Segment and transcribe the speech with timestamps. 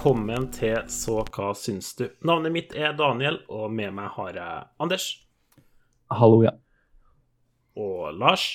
[0.00, 2.06] Velkommen til Så hva syns du?
[2.24, 5.08] Navnet mitt er Daniel, og med meg har jeg Anders
[6.08, 6.54] Hallo, ja.
[7.76, 8.46] og Lars.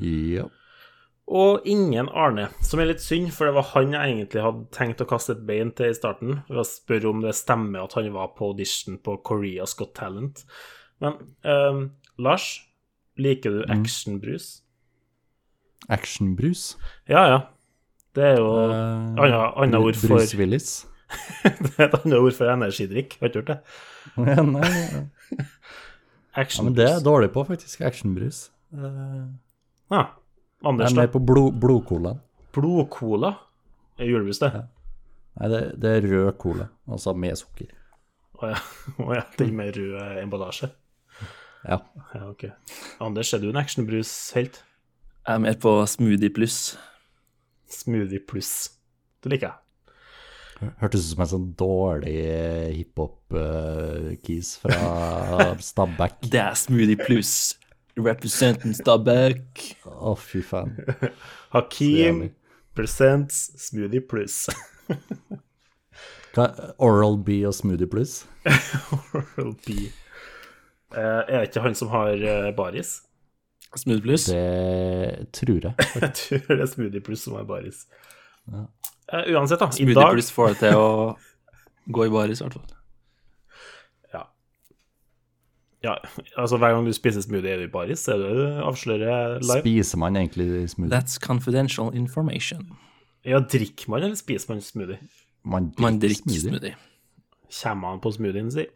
[0.00, 0.46] Ja.
[1.28, 5.02] Og ingen Arne, som er litt synd, for det var han jeg egentlig hadde tenkt
[5.04, 6.38] å kaste et bein til i starten.
[6.48, 10.46] Ved å spørre om det stemmer at han var på audition på Korea's Got Talent.
[11.04, 11.84] Men ehm,
[12.16, 12.48] Lars,
[13.20, 14.48] liker du actionbrus?
[15.92, 16.64] Actionbrus.
[17.12, 17.38] Ja, ja.
[18.16, 20.72] Det er jo uh, annet, annet ord for Bruce Willis.
[21.64, 23.16] Det er et annet ord for energidrikk.
[23.20, 24.28] Har du ikke hørt det?
[24.36, 25.02] ja, nei, ja.
[26.40, 27.80] ja, men det er jeg dårlig på, faktisk.
[27.86, 28.44] Actionbrus.
[28.74, 29.24] Eh,
[29.92, 30.04] Ja.
[30.64, 31.00] Jeg Anders, er da?
[31.02, 32.14] mer på blod, blodcola.
[32.56, 33.34] Blodcola?
[34.00, 34.48] Er julebrus, det?
[35.36, 37.68] Nei, det, det er rød cola, altså med sukker.
[38.40, 38.60] Å ja.
[39.02, 39.24] Oh, ja.
[39.38, 40.70] Den med rød emballasje?
[41.64, 41.78] Ja.
[42.14, 42.46] Ja, ok.
[43.04, 44.62] Anders, er du en actionbrus-helt?
[45.24, 46.58] Jeg er mer på smoothie pluss.
[47.72, 48.50] Smoothie pluss.
[49.24, 49.60] Det liker jeg.
[50.80, 52.14] Hørtes ut som en sånn dårlig
[52.76, 56.20] hiphop-keys fra Stabæk.
[56.30, 57.34] Det er smoothie pluss.
[57.98, 59.64] Representant Stabæk.
[59.86, 60.76] Å, fy faen.
[61.54, 62.28] Hakeem
[62.74, 64.44] presents smoothie pluss.
[66.82, 68.24] Oral B og Smoothie Plus?
[69.14, 69.76] Oral B.
[70.94, 72.96] Eh, er det ikke han som har eh, baris?
[73.76, 74.26] Smoothie pluss.
[74.30, 75.74] Det tror jeg.
[76.02, 77.84] Jeg tror det er smoothie pluss som har baris.
[79.12, 79.68] Eh, uansett, da.
[79.68, 80.88] I Smoothie dag pluss får det til å
[81.92, 82.70] gå i baris, i hvert fall.
[84.14, 84.22] Ja.
[85.84, 85.96] ja.
[86.40, 88.06] Altså, hver gang du spiser smoothie, er du i baris?
[88.08, 89.60] Er det avslører live?
[89.60, 90.92] Spiser man egentlig smoothie?
[90.94, 92.70] That's confidential information.
[93.24, 94.98] Ja, drikker man, eller spiser man smoothie?
[95.44, 96.48] Man Man drikker smoothie.
[96.48, 96.74] smoothie.
[97.62, 98.72] Kommer han på smoothien sin?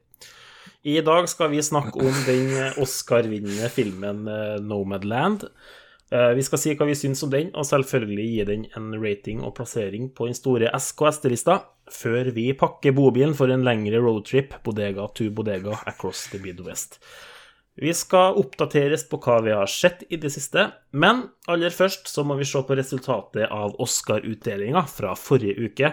[0.85, 5.49] I dag skal vi snakke om den Oscar-vinnende filmen eh, Nomadland.
[6.11, 9.43] Eh, Vi skal si hva vi syns om den, og selvfølgelig gi den en rating
[9.45, 11.61] og plassering på den store SKST-lista,
[11.93, 16.99] før vi pakker bobilen for en lengre roadtrip bodega to bodega across the Midwest.
[17.79, 22.25] Vi skal oppdateres på hva vi har sett i det siste, men aller først så
[22.27, 25.93] må vi se på resultatet av Oscar-utdelinga fra forrige uke,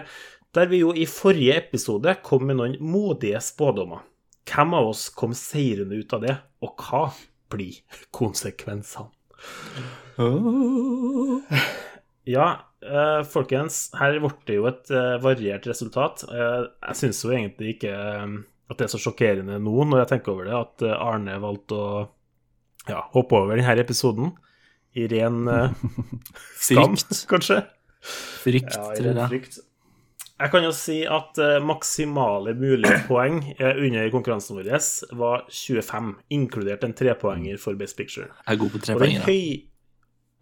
[0.56, 4.02] der vi jo i forrige episode kom med noen modige spådommer.
[4.48, 7.04] Hvem av oss kom seirende ut av det, og hva
[7.52, 7.78] blir
[8.14, 9.12] konsekvensene?
[12.26, 12.46] Ja,
[12.82, 16.24] eh, folkens, her ble det jo et eh, variert resultat.
[16.26, 20.34] Eh, jeg syns jo egentlig ikke at det er så sjokkerende nå, når jeg tenker
[20.34, 21.90] over det, at Arne valgte å
[22.88, 24.32] ja, hoppe over denne episoden
[24.96, 25.70] i ren eh,
[26.66, 26.96] skam,
[27.30, 27.60] kanskje.
[28.42, 29.60] Frykt, Ja, i ren frykt.
[30.36, 34.68] Jeg kan jo si at eh, maksimale mulige poeng eh, under konkurransen vår
[35.16, 38.28] var 25, inkludert en trepoenger for Best Picture.
[38.44, 39.24] Jeg er god på tre Og da.
[39.24, 39.64] høy,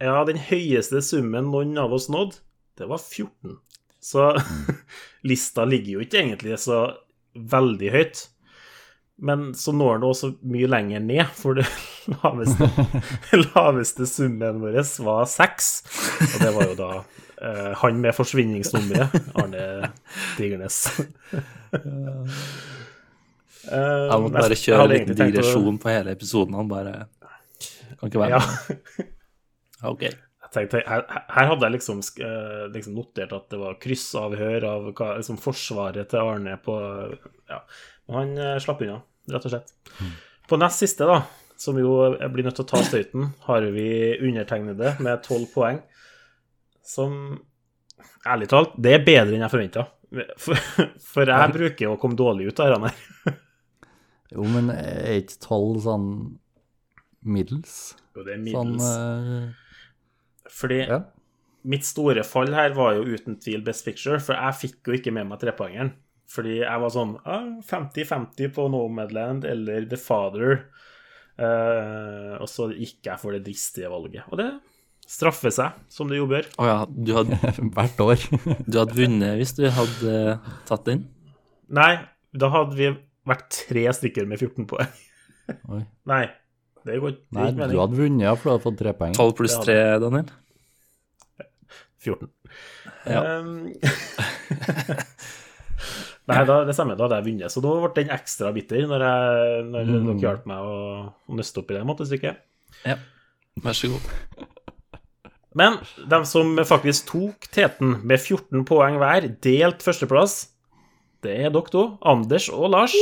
[0.03, 2.43] ja, den høyeste summen noen av oss nådde,
[2.79, 3.59] det var 14.
[4.03, 4.33] Så
[5.31, 6.85] lista ligger jo ikke egentlig så
[7.35, 8.29] veldig høyt.
[9.23, 11.69] Men så når den også mye lenger ned, for det
[12.17, 12.67] laveste,
[13.55, 15.71] laveste summen vår var 6.
[16.33, 16.91] Og det var jo da
[17.45, 19.93] eh, han med forsvinningsnummeret, Arne
[20.39, 20.79] Digernes.
[21.75, 22.29] uh,
[23.73, 26.55] Jeg måtte bare kjøre en litt digresjon å- på hele episoden.
[26.59, 26.95] Han bare
[28.01, 28.41] Kan ikke være Ja.
[29.91, 30.05] Ok.
[30.55, 31.03] Tenkte, her,
[31.35, 36.07] her hadde jeg liksom, eh, liksom notert at det var kryssavhør av hva, liksom forsvaret
[36.13, 36.77] til Arne på
[37.51, 37.59] Ja.
[38.07, 39.01] Men han eh, slapp unna,
[39.35, 39.73] rett og slett.
[40.47, 41.23] På nest siste, da,
[41.59, 41.97] som jo
[42.31, 43.89] blir nødt til å ta støyten, har vi
[44.21, 45.81] undertegnede med tolv poeng.
[46.85, 47.19] Som
[48.29, 49.85] Ærlig talt, det er bedre enn jeg forventa.
[50.41, 50.59] For,
[51.01, 53.37] for jeg bruker å komme dårlig ut av dette her.
[54.35, 56.07] Jo, men er ikke tolv sånn
[57.25, 57.75] middels?
[58.17, 58.89] Jo, det er Sånn middels.
[58.91, 60.99] eh, Fordi Ja.
[61.65, 65.13] mitt store fall her var jo uten tvil Best Picture, for jeg fikk jo ikke
[65.15, 65.95] med meg trepoengeren.
[66.35, 70.65] Fordi jeg var sånn ah, 50-50 på Nomadland eller The Father.
[71.39, 74.25] Uh, og så gikk jeg for det dristige valget.
[74.31, 74.49] Og det
[75.09, 76.47] straffer seg, som du jo bør.
[76.59, 77.39] Å ja, du hadde,
[77.77, 78.23] hvert år.
[78.71, 80.15] du hadde vunnet hvis du hadde
[80.69, 81.05] tatt den?
[81.75, 81.93] Nei,
[82.35, 82.89] da hadde vi
[83.29, 84.89] vært tre stykker med 14 poeng.
[86.13, 86.25] Nei,
[86.85, 89.15] det går ikke Nei, gir du hadde vunnet, ja, for du hadde fått tre poeng.
[89.17, 90.33] 12 pluss Det 3, Daniel?
[92.05, 92.29] 14.
[93.09, 93.21] Ja.
[93.41, 93.73] Um,
[96.25, 97.53] Nei, da, det stemmer, da hadde jeg vunnet.
[97.53, 100.07] Så da ble den ekstra bitter når, jeg, når Mm.
[100.09, 100.77] dere hjalp meg å,
[101.29, 102.41] å nøste opp i det måtestykket.
[102.89, 102.97] ja.
[103.63, 104.47] Vær så god.
[105.55, 105.79] Men
[106.11, 110.49] de som faktisk tok teten med 14 poeng hver, delt førsteplass,
[111.25, 112.95] det er dere to, Anders og Lars.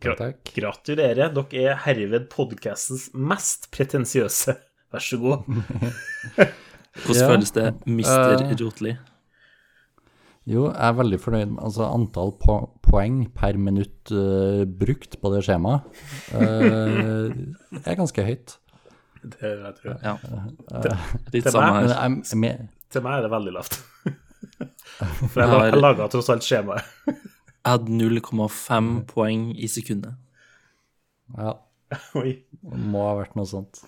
[0.00, 1.30] Gra gratulerer.
[1.36, 4.56] Dere er herved podkastens mest pretensiøse.
[4.90, 5.46] Vær så god.
[7.04, 7.28] Hvordan Ja.
[7.30, 8.42] føles det, Mr.
[8.42, 8.96] uh, Rotli?
[10.50, 15.30] Jo, jeg er veldig fornøyd med altså, antall po poeng per minutt uh, brukt på
[15.34, 15.86] det skjemaet.
[16.34, 17.30] Uh,
[17.86, 18.56] er ganske høyt.
[19.34, 20.00] Det jeg tror jeg.
[20.04, 20.14] Ja.
[21.30, 23.76] Til samme meg- jeg, er med, Til meg er det veldig lavt.
[25.32, 26.84] For jeg, Jeg laga tross alt skjemaet.
[27.06, 30.14] Jeg hadde 0,5 poeng i sekundet.
[31.36, 31.52] ja,
[32.20, 32.32] Oi.
[32.62, 33.82] Det må ha vært noe sånt.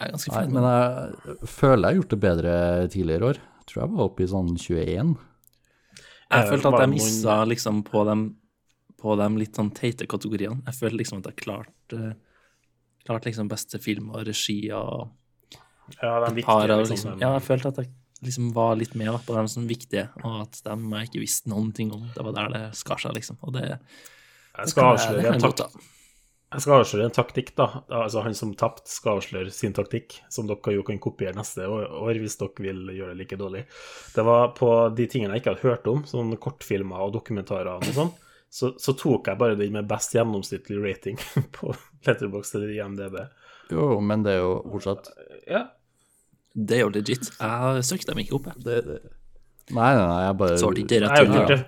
[0.00, 2.52] Jeg er ganske Nei, fornøyd men jeg føler jeg har gjort det bedre
[2.94, 3.40] tidligere år.
[3.60, 5.10] Jeg tror jeg var oppe i sånn 21.
[6.30, 8.14] Jeg følte at jeg missa liksom på de,
[9.02, 10.62] på de litt sånn teite kategoriene.
[10.70, 12.00] Jeg følte liksom at jeg klarte
[13.10, 15.10] Klarte liksom beste film og regi og
[15.98, 16.94] Ja, et par av liksom.
[16.94, 17.90] liksom Ja, jeg følte at jeg
[18.22, 21.50] liksom var litt med da, på dem som viktige, og at dem jeg ikke visste
[21.50, 22.04] noen ting om.
[22.14, 23.40] Det var der det skar seg, liksom.
[23.42, 25.64] Og det, Jeg skal det avsløre en godt.
[26.50, 27.66] Jeg skal avsløre en taktikk, da.
[28.00, 32.18] Altså Han som tapte, skal avsløre sin taktikk, som dere jo kan kopiere neste år
[32.18, 33.64] hvis dere vil gjøre det like dårlig.
[34.16, 37.86] Det var på de tingene jeg ikke hadde hørt om, sånn kortfilmer og dokumentarer og
[37.94, 38.10] sånn,
[38.50, 41.18] så, så tok jeg bare den med best gjennomsnittlig rating
[41.56, 41.70] på
[42.06, 43.20] Letterbox eller IMDb.
[43.70, 45.12] Jo, men det er jo fortsatt
[45.46, 45.68] Ja.
[46.50, 47.28] Det er jo legit.
[47.38, 48.64] Jeg søkte dem ikke opp, jeg.
[48.66, 48.98] det, det.
[49.70, 51.60] Nei, nei, nei, jeg bare Så var det ikke Jeg har det.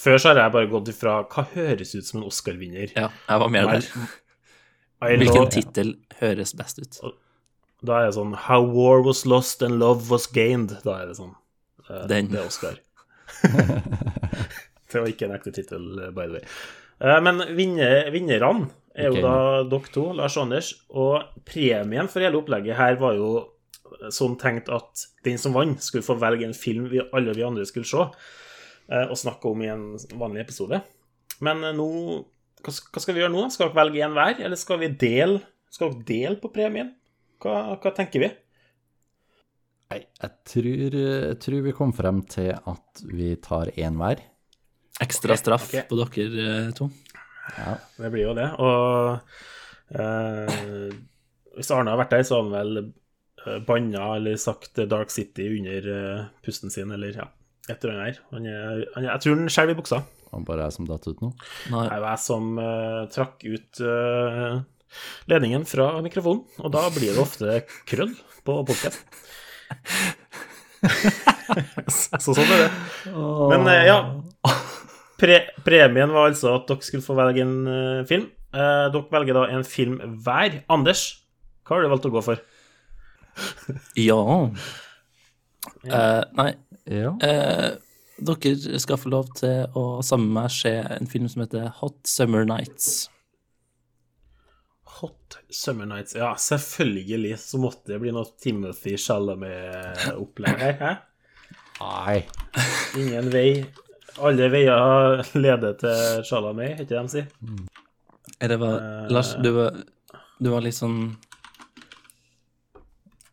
[0.00, 2.90] Før så har jeg bare gått ifra hva høres ut som en Oscar-vinner.
[2.96, 3.88] Ja, jeg var med der.
[5.20, 6.98] Hvilken tittel høres best ut?
[7.86, 10.74] Da er det sånn How war was lost and love was gained.
[10.84, 11.32] Da er det sånn.
[11.86, 12.32] eh, Den.
[12.34, 12.80] Det er Oscar.
[14.92, 16.44] det var ikke en ekte tittel, by the way.
[17.00, 19.24] Eh, Men vinner, vinnerne er jo okay.
[19.24, 20.72] da dere to, Lars Anders.
[20.90, 23.30] Og premien for hele opplegget her var jo
[24.14, 27.66] sånn tenkt at den som vant, skulle få velge en film vi alle vi andre
[27.68, 29.86] skulle se eh, og snakke om i en
[30.20, 30.82] vanlig episode.
[31.44, 31.88] Men eh, nå
[32.60, 33.46] Hva skal vi gjøre nå?
[33.52, 35.40] Skal dere velge en hver, eller skal vi dele
[35.72, 36.94] Skal dere dele på premien?
[37.40, 38.28] Hva, hva tenker vi?
[39.90, 44.20] Nei, jeg tror, jeg tror vi kom frem til at vi tar én hver.
[45.00, 45.86] Ekstra straff okay.
[45.88, 46.90] på dere eh, to.
[47.56, 47.76] Ja.
[47.96, 48.48] Det blir jo det.
[48.60, 50.90] Og eh,
[51.56, 52.80] hvis Arne har vært der, så har han vel
[53.46, 57.28] uh, banna eller sagt Dark City under eh, pusten sin, eller ja,
[57.68, 58.20] et eller annet her.
[58.34, 60.02] Han er, han er, jeg tror han skjelver i buksa.
[60.30, 61.32] Og bare jeg som datt ut nå.
[61.72, 64.60] Nei, Det er jo jeg som uh, trakk ut uh,
[65.30, 67.60] ledningen fra mikrofonen, og da blir det ofte
[67.90, 68.14] krøll
[68.46, 69.02] på podcast.
[72.20, 72.70] så sånn er det.
[73.10, 73.98] Men uh, ja.
[75.20, 75.36] Pre
[75.66, 78.28] premien var altså at dere skulle få velge en uh, film.
[78.54, 80.62] Uh, dere velger da en film hver.
[80.72, 81.02] Anders,
[81.66, 82.40] hva har du valgt å gå for?
[84.08, 84.16] Ja.
[85.84, 86.50] uh, nei,
[86.90, 87.12] Ja.
[87.24, 87.70] eh,
[88.20, 92.00] dere skal få lov til å sammen med meg se en film som heter Hot
[92.08, 93.08] Summer Nights.
[95.00, 96.16] Hot Summer Nights.
[96.18, 100.98] Ja, selvfølgelig så måtte det bli noe Timothy Chalamet-opplegg her.
[101.80, 102.18] Nei.
[103.00, 103.48] Ingen vei
[104.18, 107.26] Alle veier leder til Shalamay, heter det de sier?
[108.40, 109.08] Er det var, Eh.
[109.12, 109.76] Lars, du var,
[110.40, 111.16] du var litt sånn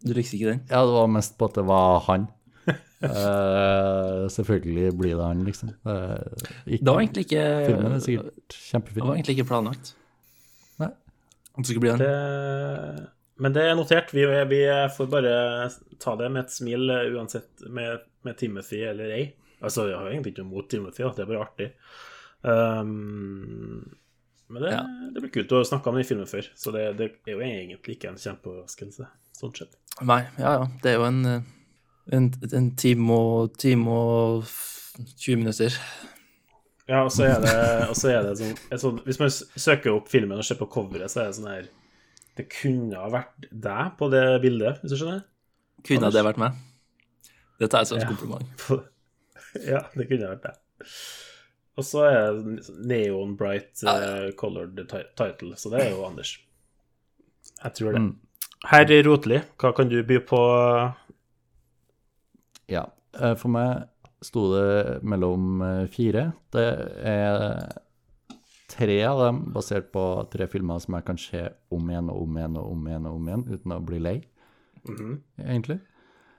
[0.05, 0.62] Du likte ikke den?
[0.69, 2.27] Ja, det var mest på at det var han.
[3.03, 5.74] uh, selvfølgelig blir det han, liksom.
[5.86, 6.15] Uh,
[6.65, 8.57] ikke, Det var egentlig ikke Filmen er sikkert
[8.93, 9.96] Det var egentlig ikke planlagt.
[10.79, 10.91] Nei.
[10.93, 12.00] At det skulle bli han.
[12.03, 13.07] Det,
[13.41, 14.13] men det er notert.
[14.13, 14.62] Vi, vi
[14.96, 15.34] får bare
[16.01, 19.25] ta det med et smil eh, uansett med, med Timothy eller ei.
[19.61, 21.11] Altså, jeg har egentlig ikke noe mot Timothy, da.
[21.17, 21.69] det er bare artig.
[22.43, 23.97] Um,
[24.49, 24.83] men det, Ja.
[25.13, 25.49] det blir kult.
[25.49, 28.19] Du har snakka om den filmen før, så det, det er jo egentlig ikke en
[28.21, 29.07] kjempeoverraskelse.
[29.37, 29.73] Sånn sett.
[30.05, 30.67] Nei, ja ja.
[30.83, 31.19] Det er jo en,
[32.13, 34.45] en, en time og, time og
[35.17, 35.75] 20 minutter.
[36.87, 37.55] Ja, og så er det,
[37.89, 41.11] og så er det sånn, sånn Hvis man søker opp filmen og ser på coveret,
[41.11, 41.65] så er det sånn her
[42.37, 45.25] Det kunne ha vært deg på det bildet, hvis du skjønner?
[45.83, 46.55] Kunne det vært meg?
[47.59, 48.13] Det tar jeg som et Ja.
[48.13, 48.87] kompliment.
[49.73, 50.53] Ja, det kunne vært det.
[51.77, 54.79] Og så er det Neon Bright uh, colored
[55.17, 56.31] title, så det er jo Anders.
[57.63, 58.01] Jeg tror det.
[58.01, 58.15] Mm.
[58.65, 60.39] Herr Rotli, hva kan du by på?
[62.73, 62.87] Ja.
[63.19, 63.85] eh, For meg
[64.25, 66.31] sto det mellom eh, fire.
[66.53, 66.65] Det
[67.05, 67.37] er
[68.73, 72.39] tre av dem basert på tre filmer som jeg kan se om igjen og om
[72.41, 74.17] igjen og om igjen og om igjen uten å bli lei,
[74.87, 75.13] Mhm.
[75.45, 75.79] egentlig.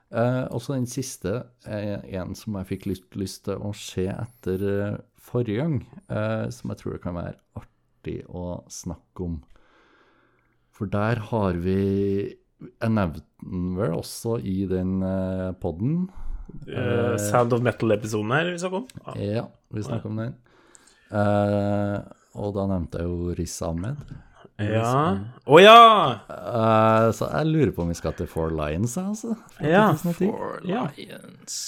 [0.08, 1.34] Eh, også den siste
[1.68, 6.46] er en som jeg fikk lyst, lyst til å se etter eh, forrige gang, eh,
[6.54, 9.38] som jeg tror det kan være artig å snakke om.
[10.72, 16.08] For der har vi Jeg nevnte den vel også i den eh, podden.
[16.66, 18.86] Uh, Sound of Metal-episoden her vi snakker om?
[19.04, 19.14] Ja.
[19.22, 20.32] Ja, vi snakker om den.
[21.08, 21.98] Eh,
[22.38, 24.00] og da nevnte jeg jo Riz Ahmed.
[24.58, 24.92] Ja.
[25.46, 25.80] Å ja!
[26.26, 29.36] Uh, så jeg lurer på om vi skal til Four Lions, altså.
[29.62, 30.32] Ja, 2010.
[30.32, 30.86] For Ja.
[30.96, 31.58] Lions.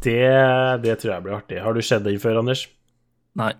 [0.00, 0.20] Det,
[0.80, 1.58] det tror jeg blir artig.
[1.60, 2.64] Har du sett det før, Anders?
[3.36, 3.52] Nei.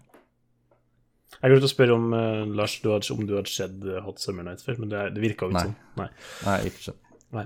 [1.40, 4.20] Jeg glemte å spørre om uh, Lars, du hadde, om du hadde sett eh, Hot
[4.20, 5.68] Summer Night før, men det, det virka jo ikke Nei.
[5.68, 5.76] sånn.
[6.00, 6.08] Nei.
[6.48, 7.00] Nei, ikke skjønt.
[7.36, 7.44] Nei.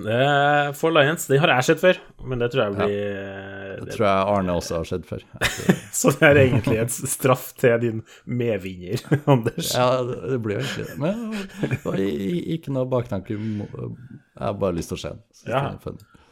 [0.00, 1.98] Det, For Lions, den har jeg sett før,
[2.30, 3.70] men det tror jeg blir ja.
[3.80, 5.24] Det det, tror jeg Arne også har sett før.
[6.00, 9.72] Så det er egentlig et straff til din medvinner, Anders.
[9.74, 10.96] Ja, det det blir jo egentlig det.
[11.02, 12.08] Men det
[12.56, 13.36] ikke noe baktanke.
[13.36, 15.22] Jeg har bare lyst til å se den.
[15.50, 15.62] Ja.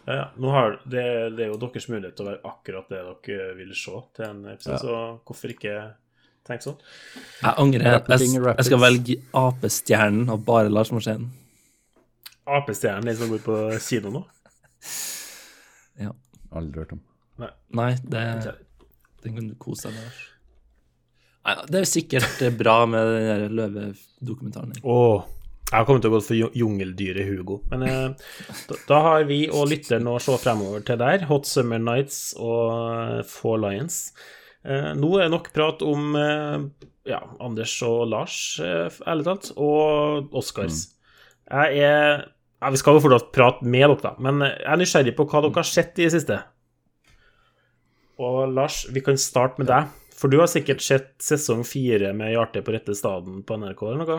[0.08, 0.26] Ja, ja.
[0.54, 1.04] Har, det,
[1.36, 4.44] det er jo deres mulighet til å være akkurat det dere vil se til en
[4.54, 4.84] episode, Ja.
[4.86, 5.74] så hvorfor ikke
[6.48, 6.78] tenke sånn?
[7.42, 7.90] Jeg angrer.
[8.08, 8.22] Jeg,
[8.54, 11.28] jeg skal velge Apestjernen og bare Lars Marsén.
[12.56, 14.22] Ap-stjernen, den som går på kino nå?
[16.00, 16.12] Ja.
[16.56, 17.02] Aldri hørt om.
[17.76, 18.22] Nei, det
[19.24, 20.20] Den kan du kose deg med.
[21.48, 24.72] Nei, det er sikkert eh, bra med den der løvedokumentaren.
[24.82, 25.26] Oh, Åh,
[25.68, 27.58] jeg har kommet til å gå for ju- jungeldyret Hugo.
[27.72, 28.32] Men eh,
[28.70, 31.26] da, da har vi og lytteren å se fremover til der.
[31.30, 32.62] Hot Summer Nights og
[33.18, 34.00] eh, Four Lions.
[34.64, 36.64] Eh, nå er det nok prat om eh,
[37.12, 40.84] ja, Anders og Lars, eh, ærlig talt, og Oscars.
[41.48, 42.26] Jeg er
[42.58, 45.42] ja, Vi skal jo fortsatt prate med dere, da, men jeg er nysgjerrig på hva
[45.44, 46.40] dere har sett i det siste.
[48.18, 49.92] Og Lars, vi kan starte med deg.
[50.18, 54.00] For du har sikkert sett sesong fire med Hjarte på rette staden på NRK eller
[54.02, 54.18] noe?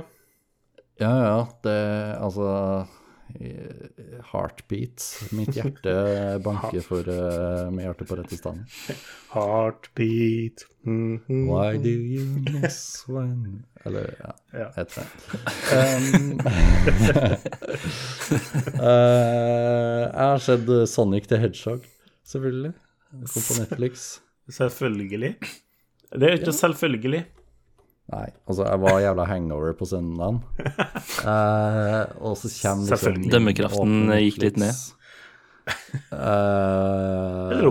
[0.99, 1.75] Ja, ja, det
[2.19, 2.95] Altså eh,
[4.31, 5.03] Heartbeat.
[5.31, 5.93] Mitt hjerte
[6.45, 8.65] banker for eh, med hjertet på rette stand.
[9.35, 11.45] Heartbeat mhm.
[11.49, 14.67] Why do you miss when Eller, ja, Ja.
[14.75, 15.09] heter det.
[15.71, 16.39] Um,
[18.75, 21.85] uh, jeg har sett Sonic the Hedgehog,
[22.27, 22.73] selvfølgelig.
[23.33, 24.07] Kom på Netflix.
[24.49, 25.35] Selvfølgelig.
[26.11, 27.23] Det er ikke selvfølgelig.
[28.09, 30.39] Nei, altså, jeg var jævla hangover på søndagen.
[31.19, 33.31] Eh, og så kommer liksom Selvfølgelig.
[33.33, 34.79] Dømmekraften gikk litt ned.
[36.15, 37.65] Eh,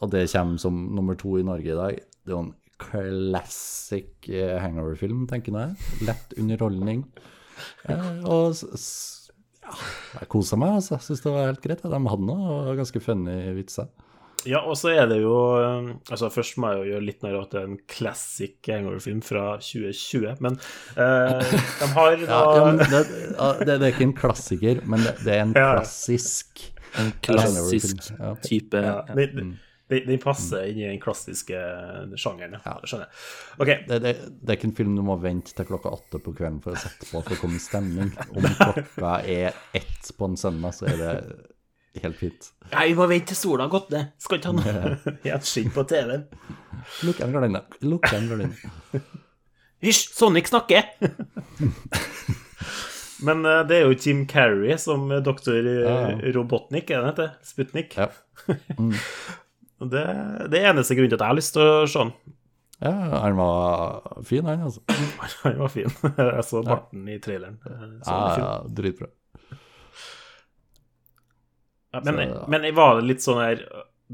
[0.00, 1.98] og det kommer som nummer to i Norge i dag.
[2.24, 5.90] Det er jo en classic eh, hangover-film, tenker jeg.
[6.08, 7.04] Lett underholdning.
[7.88, 9.76] Eh, og ja,
[10.20, 10.96] jeg kosa meg, altså.
[10.96, 11.84] Jeg syns det var helt greit.
[11.84, 13.92] De hadde noe ganske funny vitser.
[14.48, 17.38] Ja, og så er det jo um, Altså, først må jeg jo gjøre litt narr
[17.38, 20.58] av at det er en classic hangover-film fra 2020, men
[21.00, 25.36] eh, de har da Ja, det, det, det er ikke en klassiker, men det, det
[25.36, 26.66] er en klassisk
[27.00, 28.10] En klassisk.
[28.18, 28.34] Ja.
[28.44, 29.14] type ja, ja.
[29.18, 29.46] de, de,
[29.90, 31.58] de, de passer inn i den klassiske
[32.20, 32.76] sjangeren, ja.
[32.80, 33.24] Det skjønner jeg.
[33.58, 33.78] Okay.
[33.88, 36.60] Det, det, det er ikke en film du må vente til klokka åtte på kvelden
[36.64, 38.14] for å sette på for å komme i stemning.
[38.30, 41.12] Om klokka er ett på en søndag, så er det
[42.02, 42.48] helt fint.
[42.72, 44.04] Nei, vi må vente til sola har gått ned.
[44.18, 46.24] Skal ikke ha noe gjenskinn på TV-en.
[47.06, 47.60] Lukk igjen gardina.
[47.86, 48.54] Lukk igjen gardina.
[49.84, 50.82] Hysj, Sonic snakker!
[53.24, 56.16] Men eh, det er jo Jim Carrey som doktor Ja, ja.
[56.34, 57.30] Robotnik, er det det heter?
[57.46, 57.94] Sputnik.
[57.96, 58.08] Ja.
[59.82, 60.02] Og Det,
[60.52, 62.12] det er eneste grunnen til at jeg har lyst til å se han.
[62.84, 62.92] ja,
[63.24, 64.80] han var fin, han, altså.
[65.44, 65.90] Han var fin.
[66.18, 67.56] Jeg så barten i traileren.
[67.68, 69.08] eh, så Ja, ja, dritbra.
[71.94, 73.64] Ja, men, så- men var det litt sånn her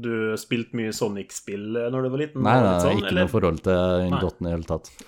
[0.01, 2.41] Du spilte mye Sonic-spill eh, når du var liten?
[2.45, 3.23] Nei, nei, sånn, ikke eller?
[3.25, 4.85] noe forhold til dotten i det hele tatt.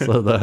[0.06, 0.38] så det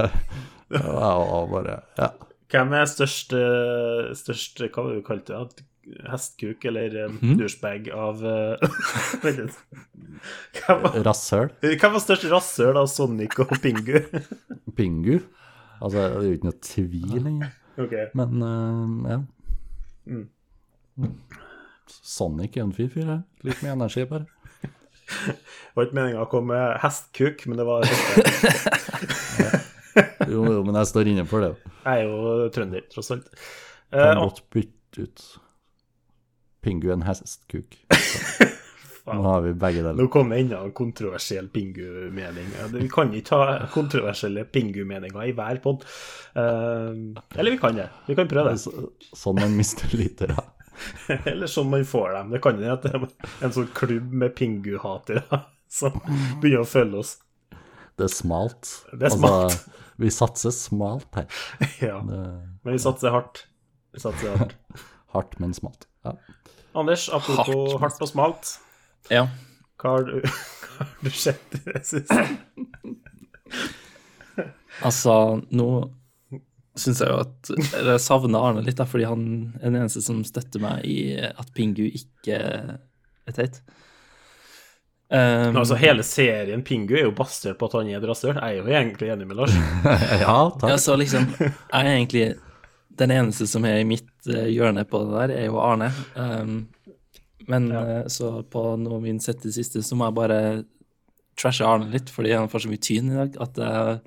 [0.70, 2.10] det var bare Ja.
[2.52, 5.64] Hvem er størst, eh, størst Hva var det du kalte det?
[6.12, 7.38] Hestkuk eller Mhm.
[7.40, 8.20] douchebag av
[9.24, 9.58] Vent litt.
[11.08, 11.50] Rasshøl.
[11.64, 14.00] hvem var størst rasshøl av Sonic og Pingu?
[14.76, 15.22] Pingu.
[15.82, 17.50] Altså, det er jo ikke noe tvil lenger.
[17.78, 17.94] Ok.
[18.18, 19.20] Men uh, ja.
[20.08, 20.26] Mm.
[21.88, 23.22] Sonic er en fin fyr, jeg.
[23.48, 24.26] Litt mye energi, bare.
[25.08, 25.36] Det
[25.78, 27.86] var ikke meninga å komme med hestkuk, men det var
[30.28, 31.54] Jo, jo, men jeg står inne for det.
[31.86, 33.30] Jeg er jo trønder, tross alt.
[33.94, 35.22] Kan Eh, godt bytte ut
[36.66, 37.06] Pingu en
[39.08, 39.96] Nå har vi begge deler.
[40.02, 42.50] Nå kom enda en kontroversiell pingu-mening.
[42.74, 45.86] Vi kan ikke ha kontroversielle pingu-meninger i hver pod.
[46.36, 47.90] eller vi kan det.
[48.08, 48.60] Vi kan prøve det.
[48.60, 50.36] Så- Sånn man mister lyttere.
[51.26, 52.30] Eller sånn man får dem.
[52.36, 53.08] Det kan hende at det er
[53.48, 55.24] en sånn klubb med pingu-hatere
[55.68, 55.96] som
[56.42, 57.16] begynner å følge oss.
[57.98, 58.70] Det er smalt.
[58.94, 59.56] Det er smalt.
[59.56, 61.26] Altså, vi satser smalt her.
[61.82, 61.98] Ja.
[62.06, 62.20] Det
[62.64, 63.46] Men vi satser hardt.
[63.96, 64.54] Vi satser hardt.
[65.16, 65.88] hardt, men smalt.
[66.06, 66.14] Ja.
[66.78, 67.82] Anders, apropos Hardt.
[67.82, 68.54] hardt og smalt.
[69.14, 69.28] Ja.
[69.78, 70.16] Hva har du,
[70.64, 72.28] hva har du sett i det siste?
[74.86, 75.68] Altså, nå
[76.78, 79.24] syns jeg jo at Jeg savner Arne litt, da, fordi han
[79.58, 83.58] er den eneste som støtter meg i at Pingu ikke er teit.
[85.10, 88.36] Um, Altså, hele serien Pingu er jo basert på at han er et rasshøl.
[88.36, 89.56] Jeg er jo egentlig enig med Lars.
[90.26, 90.70] ja, takk.
[90.70, 92.26] ja, så liksom Jeg er egentlig
[92.98, 95.92] den eneste som er i mitt eh, hjørne på det der, er jo Arne.
[96.18, 96.68] Um,
[97.48, 97.84] men ja.
[98.12, 100.40] så på noe min sette siste, så må jeg bare
[101.38, 104.00] trashe Arne litt, fordi han får så mye tyn i dag at jeg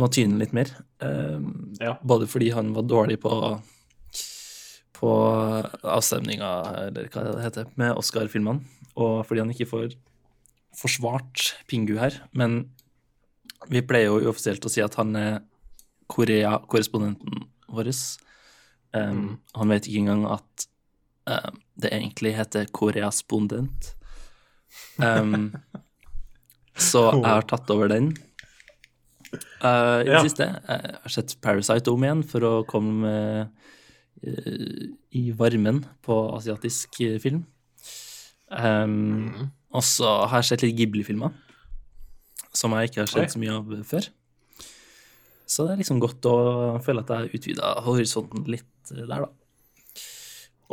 [0.00, 0.72] må tyne litt mer.
[0.98, 1.96] Um, Ja.
[2.02, 3.32] Både fordi han var dårlig på
[4.94, 5.10] på
[5.82, 6.50] avstemninga,
[6.86, 8.62] eller hva det heter, med Oscar-filmene,
[8.94, 9.96] og fordi han ikke får
[10.78, 12.14] forsvart Pingu her.
[12.32, 12.70] Men
[13.68, 15.42] vi pleier jo uoffisielt å si at han er
[16.12, 17.44] Korea-korrespondenten
[17.74, 17.90] vår.
[18.94, 20.66] Um, Han vet ikke engang at
[21.26, 23.94] um, det egentlig heter koreaspondent.
[25.02, 25.52] Um,
[26.90, 28.12] så jeg har tatt over den.
[29.64, 30.22] Uh, I det Ja.
[30.22, 30.46] siste.
[30.68, 33.14] Jeg har sett Parasite om igjen for å komme
[34.22, 37.44] uh, i varmen på asiatisk film.
[38.50, 41.32] Um, Og så har jeg sett litt Ghibli-filmer,
[42.54, 43.32] som jeg ikke har sett Oi.
[43.32, 44.06] så mye av før.
[45.50, 46.36] Så det er liksom godt å
[46.84, 49.28] føle at jeg har utvida horisonten litt eh, der, da.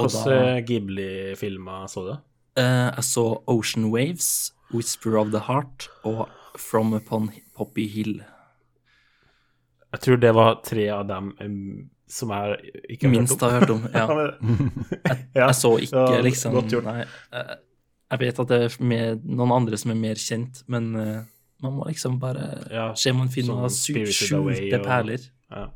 [0.01, 2.11] Og Hvilke eh, Ghibli-filmer så du?
[2.59, 6.27] Uh, Jeg så Ocean Waves, Whisper of the Heart og
[6.59, 8.21] From Upon Poppy Hill.
[9.91, 13.81] Jeg tror det var tre av dem um, som jeg ikke har Minst hørt om.
[13.81, 14.47] Minst har hørt om.
[14.51, 15.07] Ja.
[15.07, 16.55] Jeg, Jeg så ikke Ja, liksom.
[16.85, 17.01] Nei.
[17.33, 17.53] eh,
[18.11, 21.21] Jeg vet at det er med noen andre som er mer kjent, men uh,
[21.63, 25.27] man må liksom bare Ja, se om man finner sånn skjulte og- perler.
[25.51, 25.67] Ja.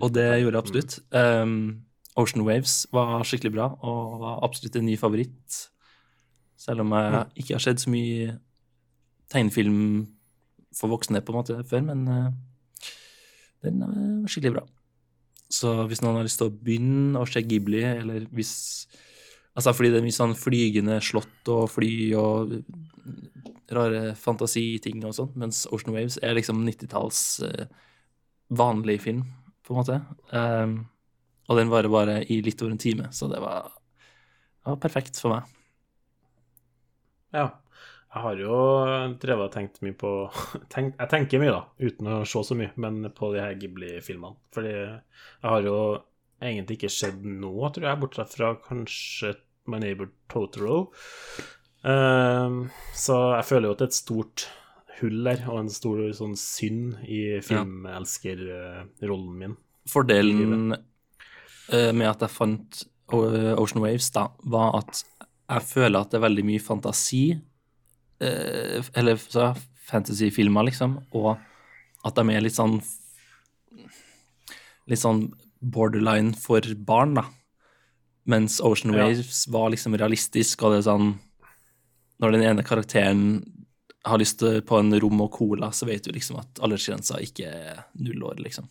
[0.00, 0.98] Og det gjorde jeg absolutt.
[1.12, 1.56] Um,
[2.20, 5.60] Ocean Waves var skikkelig bra, og var absolutt en ny favoritt.
[6.60, 8.36] Selv om jeg ikke har sett så mye
[9.32, 10.04] tegnefilm
[10.74, 12.28] for voksne på en måte før, men uh,
[13.66, 14.64] den var skikkelig bra.
[15.54, 18.54] Så hvis noen har lyst til å begynne å se Ghibli, eller hvis
[19.54, 22.56] Altså fordi det er mye sånn flygende slott og fly og
[23.70, 27.68] rare fantasiting og sånn, mens Ocean Waves er liksom 90-talls eh,
[28.50, 29.22] vanlig film,
[29.62, 30.00] på en måte.
[30.34, 30.74] Um,
[31.48, 33.68] og den varer bare i litt over en time, så det var,
[34.62, 35.52] det var perfekt for meg.
[37.34, 37.50] Ja.
[38.14, 38.56] Jeg har jo
[39.18, 40.10] drevet og tenkt mye på
[40.72, 44.38] tenk, Jeg tenker mye, da, uten å se så mye, men på de her Ghibli-filmene.
[44.54, 45.78] Fordi jeg har jo
[46.38, 49.34] egentlig ikke skjedd noe, tror jeg, bortsett fra kanskje
[49.66, 50.76] My Neighbor Totoro.
[51.82, 54.46] Um, så jeg føler jo at det er et stort
[55.00, 59.56] hull der, og en stor sånn synd i filmelskerrollen min.
[59.90, 60.84] Fordelen eh,
[61.70, 65.02] med at jeg fant Ocean Waves, da, var at
[65.50, 67.22] jeg føler at det er veldig mye fantasi,
[68.24, 69.52] eh, eller så,
[69.84, 71.34] fantasyfilmer, liksom, og
[72.04, 72.80] at de er litt sånn
[74.84, 75.30] Litt sånn
[75.64, 77.22] borderline for barn, da.
[78.28, 79.06] Mens Ocean Ja.
[79.06, 81.14] Waves var liksom realistisk, og det er sånn
[82.20, 83.22] Når den ene karakteren
[84.04, 87.80] har lyst på en rom og cola, så vet du liksom at aldersgrensa ikke er
[87.96, 88.68] null år, liksom.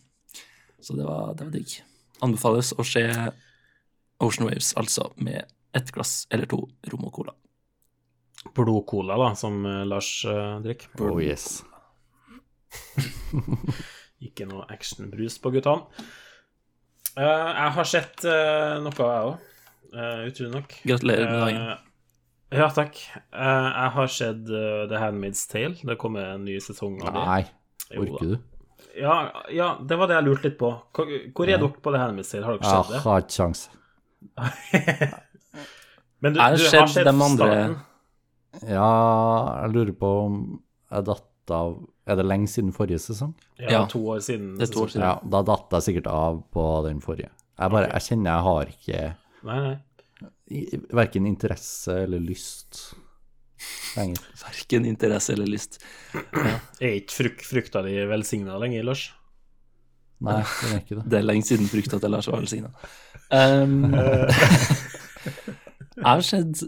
[0.80, 1.74] Så det var, det var digg.
[2.24, 3.04] Anbefales å se
[4.24, 7.34] Ocean Waves, altså med ett glass eller to rom og cola.
[8.54, 10.92] Blodcola, da, som eh, Lars uh, drikker.
[11.02, 11.62] Oh yes.
[14.24, 15.88] Ikke noe actionbrus på guttene.
[17.14, 19.50] Uh, jeg har sett uh, noe, jeg òg.
[20.28, 20.78] utrolig nok.
[20.84, 21.66] Gratulerer med dagen.
[21.72, 23.00] Uh, ja, takk.
[23.32, 25.78] Uh, jeg har sett The Handmaid's Tale.
[25.80, 27.24] Det kommer en ny sesong av det.
[27.30, 28.53] Nei, orker du?
[29.00, 29.14] Ja,
[29.50, 30.68] ja, det var det jeg lurte litt på.
[30.94, 32.44] Hvor, er er dere på det her, Tale?
[32.46, 32.94] Har dere sett det?
[32.94, 33.68] Jeg har ikke sjans.
[36.24, 37.76] Men du, Jeg har sett dem andre- starten?
[38.70, 40.36] Ja, jeg lurer på om
[40.90, 41.72] jeg datt av
[42.06, 43.32] Er det lenge siden forrige sesong?
[43.58, 43.86] Ja, Ja.
[43.90, 44.56] to år siden.
[44.58, 45.02] Det er to år siden.
[45.08, 47.30] Ja, da datt jeg sikkert av på den forrige.
[47.58, 49.78] Jeg bare, jeg kjenner jeg har ikke Nei, nei.
[50.92, 52.94] verken interesse eller lyst
[53.96, 54.22] lenger.
[54.44, 55.78] Verken interesse eller lyst.
[56.14, 59.04] Er ikke fruk frukta di velsigna lenger, Lars?
[60.24, 61.04] Nei, den er ikke det.
[61.10, 62.70] Det er lenge siden frukta til Lars var velsigna.
[63.34, 63.92] Um,
[65.94, 66.62] jeg har sett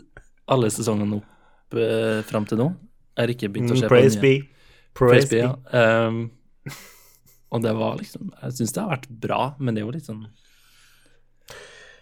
[0.51, 2.69] alle sesongene opp uh, fram til nå.
[3.17, 4.35] Jeg har ikke begynt å se Mm, på praise den be.
[4.35, 4.49] nye.
[4.97, 5.39] Praise, Praise be.
[5.43, 6.07] ja.
[6.07, 6.31] Um,
[7.55, 10.09] og det var liksom Jeg syns det har vært bra, men det er jo litt
[10.09, 10.25] sånn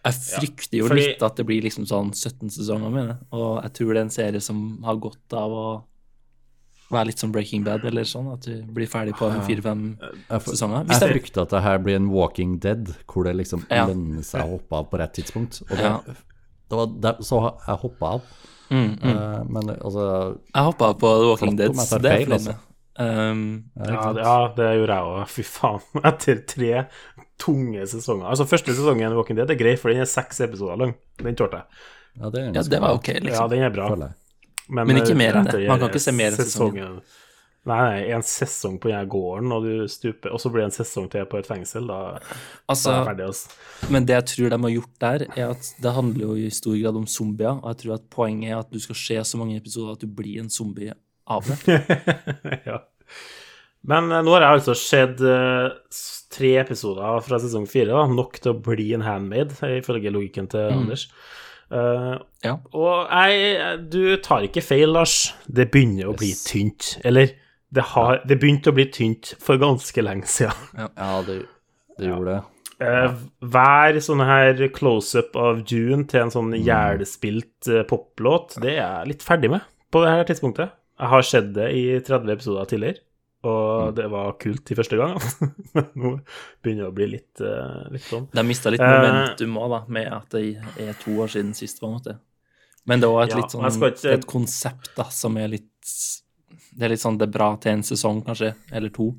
[0.04, 3.62] Jeg frykter jo fordi- litt at det blir liksom sånn 17 sesonger med det, og
[3.62, 5.66] jeg tror det er en serie som har godt av å
[6.92, 9.96] være litt som Breaking Bad eller sånn, at du blir ferdig på fire-fem
[10.44, 10.84] sesonger.
[10.86, 13.86] Hvis jeg frykter at det her blir en Walking Dead, hvor det liksom Ja.
[13.86, 15.62] lønner seg å hoppe av på rett tidspunkt.
[15.62, 16.00] Og det, Ja.
[16.06, 18.22] det var der, så jeg hoppa av.
[18.70, 19.04] mm, mm.
[19.04, 22.32] Eh, men altså Jeg hoppa på The Walking Dead, så det er feil, jeg fornøyd
[22.32, 22.46] altså.
[22.46, 22.56] med.
[22.96, 25.26] Um, ja, det- ja, det gjorde jeg òg.
[25.28, 25.80] Fy faen.
[26.04, 26.86] Etter tre
[27.40, 28.28] tunge sesonger.
[28.30, 30.94] Altså, første sesongen i Walking Dead er grei, for den er seks episoder lang.
[31.20, 31.84] Den tålte jeg.
[32.20, 33.50] Ja, det, ja, det var ok, ok, Ja, liksom.
[33.50, 33.90] den er bra.
[34.68, 34.86] Men.
[34.88, 35.66] Men ikke mer enn det.
[35.68, 36.98] Man kan ikke se mer enn sesongen.
[37.00, 37.20] sesongen.
[37.64, 40.74] Nei, nei, en sesong på den gården, og du stuper, og så blir det en
[40.76, 41.86] sesong til på et fengsel.
[41.88, 42.42] Da, da er
[42.74, 43.28] Altså, det ferdig.
[43.30, 43.88] Altså.
[43.94, 46.76] men det jeg tror de har gjort der, er at det handler jo i stor
[46.82, 49.56] grad om zombier, og jeg tror at poenget er at du skal se så mange
[49.56, 50.92] episoder at du blir en zombie
[51.26, 51.56] av det.
[52.68, 52.82] ja.
[53.84, 55.68] Men eh, nå har jeg altså sett eh,
[56.34, 60.70] tre episoder fra sesong fire, da, nok til å bli en handmaid, ifølge logikken til
[60.72, 61.08] Anders.
[61.74, 62.58] Uh, Ja.
[62.76, 65.32] og jeg, du tar ikke feil, Lars.
[65.48, 66.98] Det begynner å bli tynt.
[67.06, 67.32] Eller
[67.74, 70.74] det, har, det begynte å bli tynt for ganske lenge siden.
[70.98, 71.38] Ja, det,
[71.98, 72.42] det gjorde det.
[72.84, 73.16] Eh,
[73.54, 76.60] hver sånn her close-up av June til en sånn Mm.
[76.66, 80.74] jævlspilt uh, poplåt, det er jeg litt ferdig med på det her tidspunktet.
[81.00, 83.00] Jeg har sett det i 30 episoder tidligere,
[83.44, 83.94] og Mm.
[83.96, 85.50] det var kult de første gangene.
[85.74, 86.12] Men nå
[86.62, 88.28] begynner det å bli litt, uh, litt sånn.
[88.32, 88.94] De mista litt Eh.
[88.94, 92.18] momentum òg, da, med at det er to år siden sist, på en måte.
[92.86, 95.70] Men det er også et Ja, litt sånn ikke- et konsept da, som er litt
[96.76, 99.14] Det er litt sånn det er bra til en sesong, kanskje, eller to,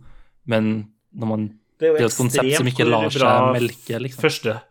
[0.46, 4.22] men når man Det Det er jo et konsept som ikke lar seg melke, liksom.
[4.22, 4.62] Første,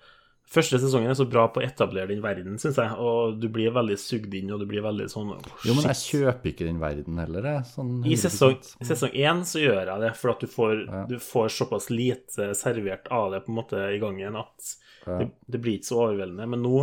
[0.54, 3.74] første sesongen er så bra på å etablere den verden, syns jeg, og du blir
[3.74, 6.80] veldig sugd inn, og du blir veldig sånn oh, Jo, men jeg kjøper ikke den
[6.82, 7.66] verden heller, jeg.
[7.74, 11.02] Sånn I sesong, i sesong én så gjør jeg det, for at du får, Ja.
[11.10, 14.72] du får såpass lite servert av det på en måte i gangen at
[15.06, 15.18] Ja.
[15.20, 16.46] det, det blir ikke så overveldende.
[16.48, 16.78] Men nå,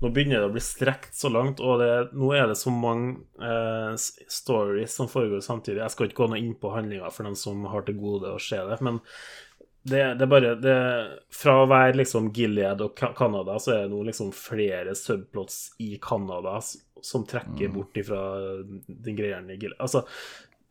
[0.00, 3.18] nå begynner det å bli strekt så langt, og det, nå er det så mange
[3.44, 3.96] eh,
[4.30, 5.82] stories som foregår samtidig.
[5.82, 8.40] Jeg skal ikke gå noe inn på handlinga for dem som har til gode å
[8.40, 9.02] se det, men
[9.82, 10.76] det, det er bare det,
[11.32, 15.98] Fra å være liksom Gilead og Canada, så er det nå liksom flere subplots i
[16.02, 16.58] Canada
[17.02, 18.20] som trekker bort ifra
[18.66, 19.78] den greia i Gilead.
[19.80, 20.02] Altså,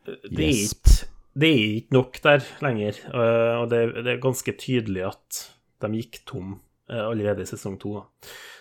[0.06, 0.74] det er Yes.
[0.74, 5.42] ikke det er ikke nok der lenger, øh, og det, det er ganske tydelig at
[5.84, 6.56] de gikk tom
[6.90, 7.92] øh, allerede i sesong to.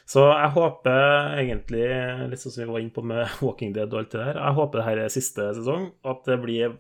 [0.07, 1.87] Så jeg håper egentlig,
[2.31, 4.59] litt sånn som vi var inne på med Walking Dead og alt det der, jeg
[4.59, 6.77] håper det her er siste sesong, at det blir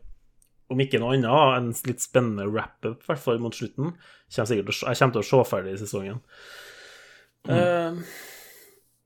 [0.72, 3.92] om ikke noe annet, en litt spennende wrap-up, i hvert fall mot slutten.
[4.32, 6.18] Kjem sikkert jeg kommer til å se ferdig i sesongen.
[7.48, 8.00] Eh,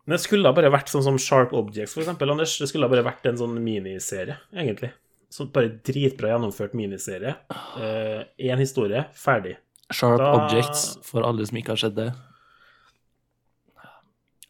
[0.06, 2.56] men det skulle da bare vært sånn som Sharp Objects, eksempel, Anders.
[2.58, 4.92] Det skulle da bare vært en sånn miniserie, egentlig.
[5.30, 7.36] Sånn bare dritbra gjennomført miniserie.
[8.40, 9.56] Én historie, ferdig.
[9.92, 12.08] Sharp Da- Objects, for alle som ikke har sett det.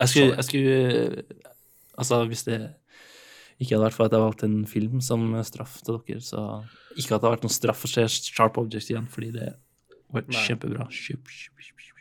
[0.01, 1.25] Jeg skulle, jeg skulle
[2.01, 2.57] Altså, hvis det
[3.61, 6.44] ikke hadde vært for at jeg valgte en film som straff til dere, så
[6.96, 9.51] Ikke at det hadde vært noen straff å se Sharp Objects igjen, fordi det
[10.11, 10.44] var Nei.
[10.46, 10.88] kjempebra.
[10.90, 11.96] Kjøp, kjøp, kjøp, kjøp.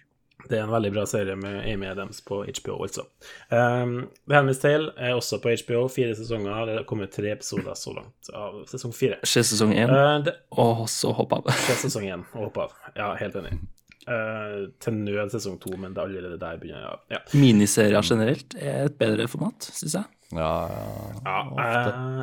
[0.50, 3.04] Det er en veldig bra serie med Amy Adams på HBO, altså.
[3.52, 6.64] Um, The Handmaid's Tale er også på HBO, fire sesonger.
[6.72, 9.20] Det kommer tre episoder så langt av sesong fire.
[9.28, 11.52] Se sesong én, Uh, det og så hoppe av.
[11.68, 12.74] Skjer sesong én og hoppe av.
[12.96, 13.60] Ja, helt enig.
[14.08, 17.00] Uh, til nød sesong to, men det er allerede der begynner jeg.
[17.12, 17.20] Ja.
[17.36, 20.08] Miniserier generelt er et bedre format, syns jeg.
[20.32, 21.10] Ja, ja.
[21.26, 21.66] ja,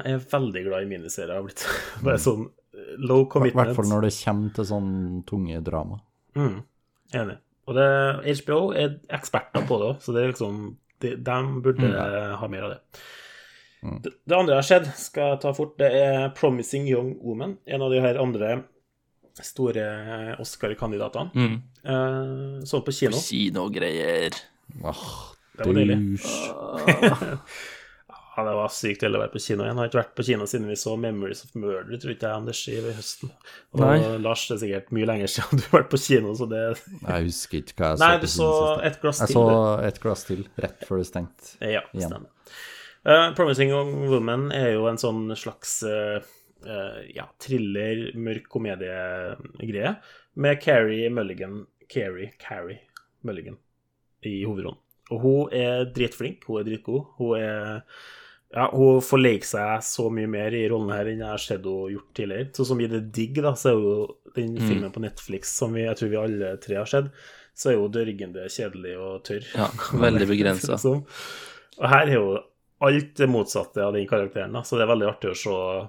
[0.06, 1.34] jeg er veldig glad i miniserier.
[1.34, 1.66] Jeg har blitt
[2.06, 3.60] bare sånn low low I commitment.
[3.60, 4.94] hvert fall når det kommer til sånn
[5.28, 6.00] tunge drama.
[6.38, 6.56] Mm,
[7.20, 7.36] enig.
[7.66, 7.86] Og det,
[8.40, 10.58] HBO er eksperter på det òg, så det er liksom
[11.02, 11.90] de, de burde
[12.40, 12.80] ha mer av det.
[14.04, 14.14] det.
[14.24, 17.58] Det andre jeg har sett, skal jeg ta fort, det er 'Promising Young Woman'.
[17.66, 18.62] En av de her andre
[19.44, 19.86] store
[20.40, 21.30] Oscar-kandidatene.
[21.34, 21.56] Mm.
[21.84, 23.20] Uh, sånn på kino.
[23.20, 24.36] Kinogreier.
[24.82, 25.08] Åh,
[25.56, 25.98] Det var deilig.
[28.36, 29.78] Ja, det var sykt deilig å være på kino igjen.
[29.78, 32.36] Jeg har ikke vært på kino siden vi så 'Memories of Murder', tror ikke jeg,
[32.36, 33.30] Anders, i høsten.
[33.72, 34.18] Og Nei.
[34.20, 37.24] Lars, det er sikkert mye lenger siden du har vært på kino, så det Jeg
[37.30, 38.84] husker ikke hva jeg Nei, så du på kino sist.
[38.90, 39.46] et glass Jeg så
[39.88, 41.56] et glass til rett før det stengte.
[41.64, 42.28] Ja, stemmer.
[43.06, 46.22] Uh, 'Promising Young Woman' er jo en sånn slags eh, eh,
[47.14, 49.94] ja, thriller, mørk komediegreie
[50.36, 52.80] med Carrie Mulligan Carrie, Carrie
[53.26, 53.56] Mulligan
[54.26, 54.78] i hovedrollen.
[55.14, 57.04] Og hun er dritflink, hun er dritgod.
[57.20, 57.82] Hun er
[58.56, 61.64] ja, hun får leke seg så mye mer i rollen her enn jeg har sett
[61.66, 62.48] henne gjort tidligere.
[62.56, 63.94] Sånn som i The Digg, da, så er jo
[64.36, 64.66] den Mm.
[64.68, 67.06] filmen på Netflix som vi, jeg tror vi alle tre har sett,
[67.56, 69.46] så er hun dørgende kjedelig og tørr.
[69.54, 69.66] Ja,
[70.02, 70.72] veldig begrensa.
[70.76, 71.02] Liksom.
[71.80, 72.28] Og her er jo
[72.86, 75.86] alt det motsatte av den karakteren, da, så det er veldig artig å se eh,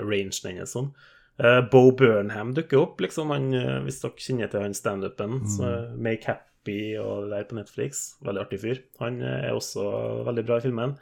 [0.00, 0.92] rangen hennes som.
[1.40, 5.40] Uh, Bo Burnham dukker opp, liksom, han, eh, hvis dere kjenner til han standupen.
[5.48, 8.02] så Make Happy og det der på Netflix.
[8.22, 8.82] Veldig artig fyr.
[9.02, 9.86] Han eh, er også
[10.28, 10.96] veldig bra i filmen.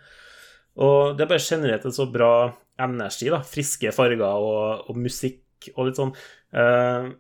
[0.80, 2.32] Og det er bare generelt en så bra
[2.80, 3.42] energi, da.
[3.44, 6.14] Friske farger og, og musikk og litt sånn
[6.50, 7.12] Uh,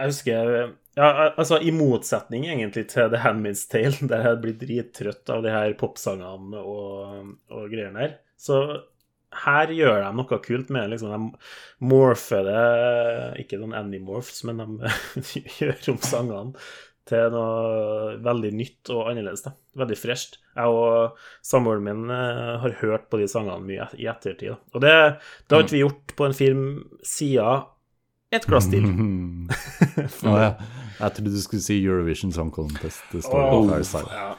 [0.00, 0.52] Jeg husker
[0.96, 5.52] ja, altså I motsetning egentlig til The Handmaid's Tale, der jeg blir drittrøtt av de
[5.54, 8.62] her popsangene og, og greiene her, så
[9.44, 10.90] her gjør de noe kult med det.
[10.96, 12.62] liksom, De morfer det
[13.44, 16.64] Ikke noen Animorphs, men de gjør om sangene
[17.10, 19.42] til noe veldig nytt og annerledes.
[19.42, 19.50] da.
[19.80, 20.36] Veldig fresht.
[20.54, 24.52] Jeg og samboeren min eh, har hørt på de sangene mye i ettertid.
[24.52, 24.58] Da.
[24.76, 24.92] Og det,
[25.48, 26.64] det har ikke vi gjort på en film
[27.02, 27.64] siden
[28.30, 28.84] Et glass til.
[30.22, 30.52] Ja.
[31.00, 33.00] Jeg trodde du skulle si Eurovision Song Contest.
[33.10, 34.06] Det står Fireside.
[34.12, 34.34] ja.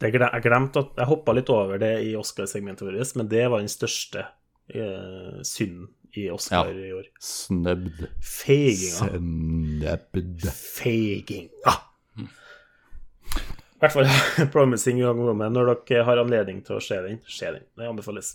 [0.00, 3.46] Det glem, jeg glemte at Jeg hoppa litt over det i Oscar-segmentet vårt, men det
[3.48, 4.26] var den største
[4.68, 6.72] eh, synden i Oscar Ja.
[6.88, 7.06] i år.
[7.20, 8.02] Snøbd.
[8.24, 9.08] Feiginga.
[9.16, 10.46] Snøbd.
[10.52, 11.74] Feiginga.
[13.76, 14.08] I hvert fall
[14.54, 15.52] Promising Young Woman.
[15.52, 17.64] Når dere har anledning til å se den, se den.
[17.76, 18.34] Det anbefales.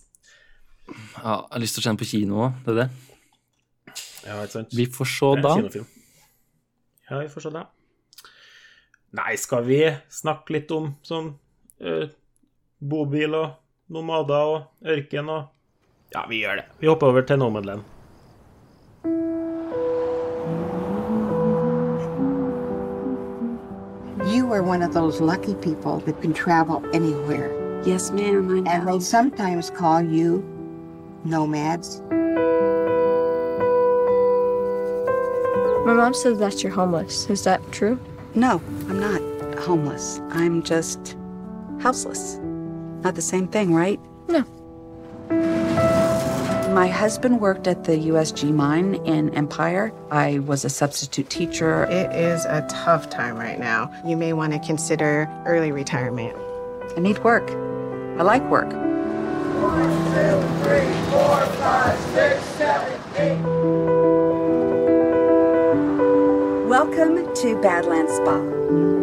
[0.92, 2.90] Ja, jeg har lyst til å se den på kino òg, det er det.
[4.26, 4.74] Ja, ikke sant?
[4.78, 5.54] Vi får se da.
[5.58, 5.88] kinofilm.
[7.10, 7.64] Ja, vi får se da.
[9.18, 9.80] Nei, skal vi
[10.14, 11.34] snakke litt om sånn
[11.82, 12.10] eh,
[12.80, 13.50] bobil og
[13.90, 15.50] nomader og ørken og
[16.12, 16.64] Ja, vi gjør det.
[16.80, 17.82] Vi hopper over til Nomadland.
[24.28, 27.50] You are one of those lucky people that can travel anywhere.
[27.86, 30.44] Yes, ma'am, I And they sometimes call you
[31.24, 32.02] nomads.
[35.86, 37.30] My mom says that you're homeless.
[37.30, 37.98] Is that true?
[38.36, 39.22] No, I'm not
[39.60, 40.20] homeless.
[40.30, 41.16] I'm just
[41.82, 42.38] houseless.
[43.04, 44.00] Not the same thing, right?
[44.28, 44.46] No.
[46.74, 49.92] My husband worked at the USG mine in Empire.
[50.10, 51.84] I was a substitute teacher.
[51.86, 53.92] It is a tough time right now.
[54.06, 56.38] You may want to consider early retirement.
[56.96, 57.50] I need work.
[58.18, 58.72] I like work.
[58.72, 63.42] One, two, three, four, five, six, seven, eight.
[66.70, 69.01] Welcome to Badlands Spa.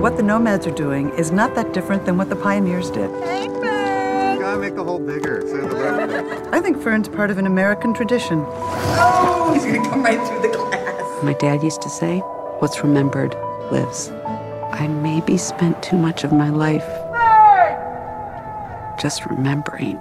[0.00, 3.10] What the nomads are doing is not that different than what the pioneers did.
[3.10, 5.42] Gotta make the hole bigger.
[5.42, 6.48] So the.
[6.52, 8.42] I think Fern's part of an American tradition.
[8.48, 11.22] Oh, He's gonna come right through the glass.
[11.22, 12.20] My dad used to say,
[12.60, 13.34] What's remembered
[13.70, 14.10] lives.
[14.72, 16.88] I maybe spent too much of my life
[18.98, 20.00] just remembering.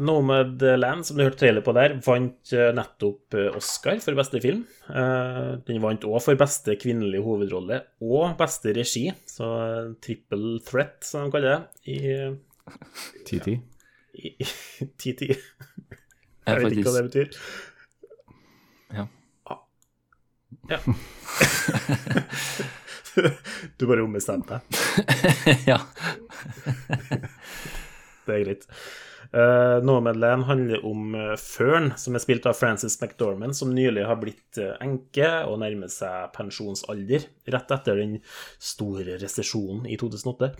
[0.00, 4.62] Nomadland, som du hørte trailer på der, vant eh, nettopp eh, Oscar for beste film.
[4.88, 9.46] Eh, Den vant òg for beste kvinnelige hovedrolle og beste regi, så
[10.02, 11.98] triple threat, som de kaller det, i
[13.28, 13.46] TT.
[14.20, 14.50] i- i-
[15.00, 15.20] TT.
[15.30, 15.38] Jeg
[16.46, 17.28] Jeg vet ikke hva det betyr.
[18.96, 19.04] Ja.
[19.46, 19.60] Ah.
[20.72, 20.78] Ja.
[23.78, 24.62] du bare ombestemte deg.
[25.68, 25.78] Ja.
[28.26, 28.64] Det er greit.
[29.34, 34.18] Uh, Nomadland handler om uh, Fern, som er spilt av Frances McDormand, som nylig har
[34.18, 38.16] blitt uh, enke og nærmer seg pensjonsalder, rett etter den
[38.58, 40.50] store resesjonen i 2008.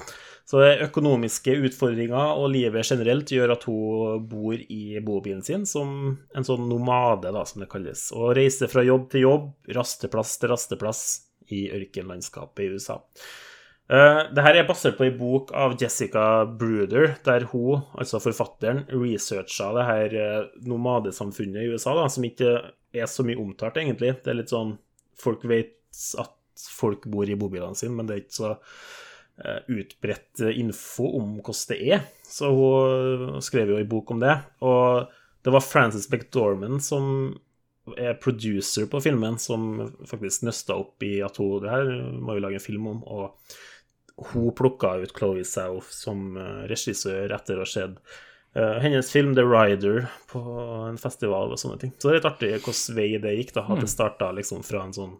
[0.46, 6.46] Så økonomiske utfordringer og livet generelt gjør at hun bor i bobilen sin som en
[6.46, 11.04] sånn nomade, da, som det kalles, og reiser fra jobb til jobb, rasteplass til rasteplass
[11.50, 13.00] i ørkenlandskapet i USA.
[13.90, 18.84] Uh, det her er basert på ei bok av Jessica Bruder, der hun, altså forfatteren,
[18.94, 22.52] researcha det her uh, nomadesamfunnet i USA, da, som ikke
[22.94, 24.12] er så mye omtalt, egentlig.
[24.22, 24.76] Det er litt sånn
[25.20, 25.74] Folk vet
[26.16, 31.34] at folk bor i bobilene sine, men det er ikke så uh, utbredt info om
[31.42, 32.06] hvordan det er.
[32.24, 34.32] Så hun skrev jo ei bok om det.
[34.64, 35.10] Og
[35.44, 37.04] det var Frances McDormand som
[38.00, 42.46] er producer på filmen, som faktisk nøsta opp i at hun Det her må jo
[42.46, 43.04] lage en film om.
[43.04, 43.36] og
[44.32, 48.02] hun plukka ut Chloé South som eh, regissør etter å ha sett
[48.50, 50.40] Uh, hennes film The Rider på
[50.88, 51.92] en festival og sånne ting.
[52.02, 53.62] Så det er litt artig hvilken vei det gikk, da.
[53.70, 55.12] At det starta liksom fra en sånn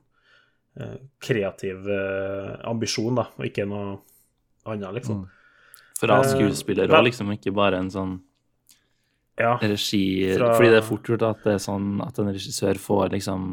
[0.82, 4.00] uh, kreativ uh, ambisjon, da, og ikke noe
[4.66, 5.20] annet, liksom.
[6.00, 8.16] Fra Eh, skuespiller og liksom ikke bare en sånn
[9.38, 9.54] Ja.
[9.62, 13.12] regi Fra- Fordi det er fort gjort at det er sånn at en regissør får
[13.14, 13.46] liksom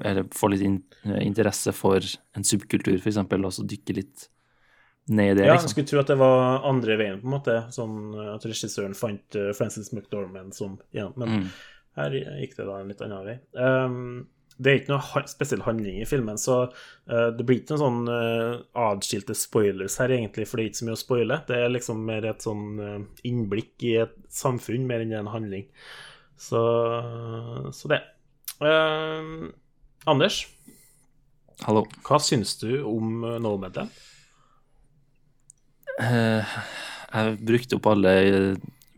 [0.00, 0.78] Eller får litt in
[1.20, 2.00] interesse for
[2.36, 4.28] en subkultur, eksempel, og så dykke litt
[5.10, 5.72] ned i det, Ja, jeg liksom.
[5.74, 7.56] skulle tro at det var andre veien, på en måte.
[7.74, 11.48] Sånn eh, at regissøren fant eh, Frances McDormand som ja, Men Mm.
[11.98, 13.34] her gikk det da en litt annen vei.
[13.58, 14.28] Um,
[14.62, 18.08] det er ikke noe spesiell handling i filmen, så uh, det blir ikke noen sånn
[18.08, 21.38] uh, adskilte spoilers her, egentlig, for det er ikke så mye å spoile.
[21.48, 25.66] Det er liksom mer et sånn uh, innblikk i et samfunn, mer enn en handling.
[26.38, 26.62] Så,
[27.74, 28.00] så det.
[28.60, 29.50] Um,
[30.08, 30.46] Anders,
[31.62, 31.84] Hallo.
[32.02, 33.92] hva syns du om uh, Nomadland?
[36.02, 36.54] Eh,
[37.12, 38.12] jeg brukte opp alle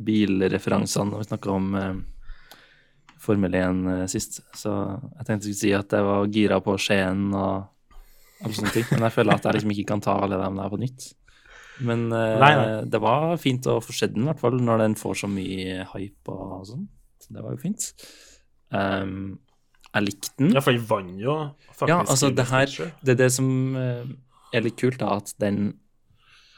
[0.05, 1.99] bilreferansene når vi snakka om eh,
[3.21, 4.73] Formel 1 eh, sist, så
[5.19, 7.67] jeg tenkte jeg skulle si at jeg var gira på Skien og
[8.45, 10.73] alle sånne ting, men jeg føler at jeg liksom ikke kan ta alle dem der
[10.73, 11.09] på nytt.
[11.85, 12.67] Men eh, Nei, nei.
[12.95, 15.85] det var fint å få sett den, i hvert fall når den får så mye
[15.93, 16.87] hype og sånn.
[17.21, 17.91] Så det var jo fint.
[18.71, 19.35] Um,
[19.95, 20.53] jeg likte den.
[20.55, 21.37] Ja, for den vant jo
[21.73, 22.67] faktisk Ja, altså det her
[23.05, 24.05] Det er det som eh,
[24.53, 25.75] er litt kult, da, at den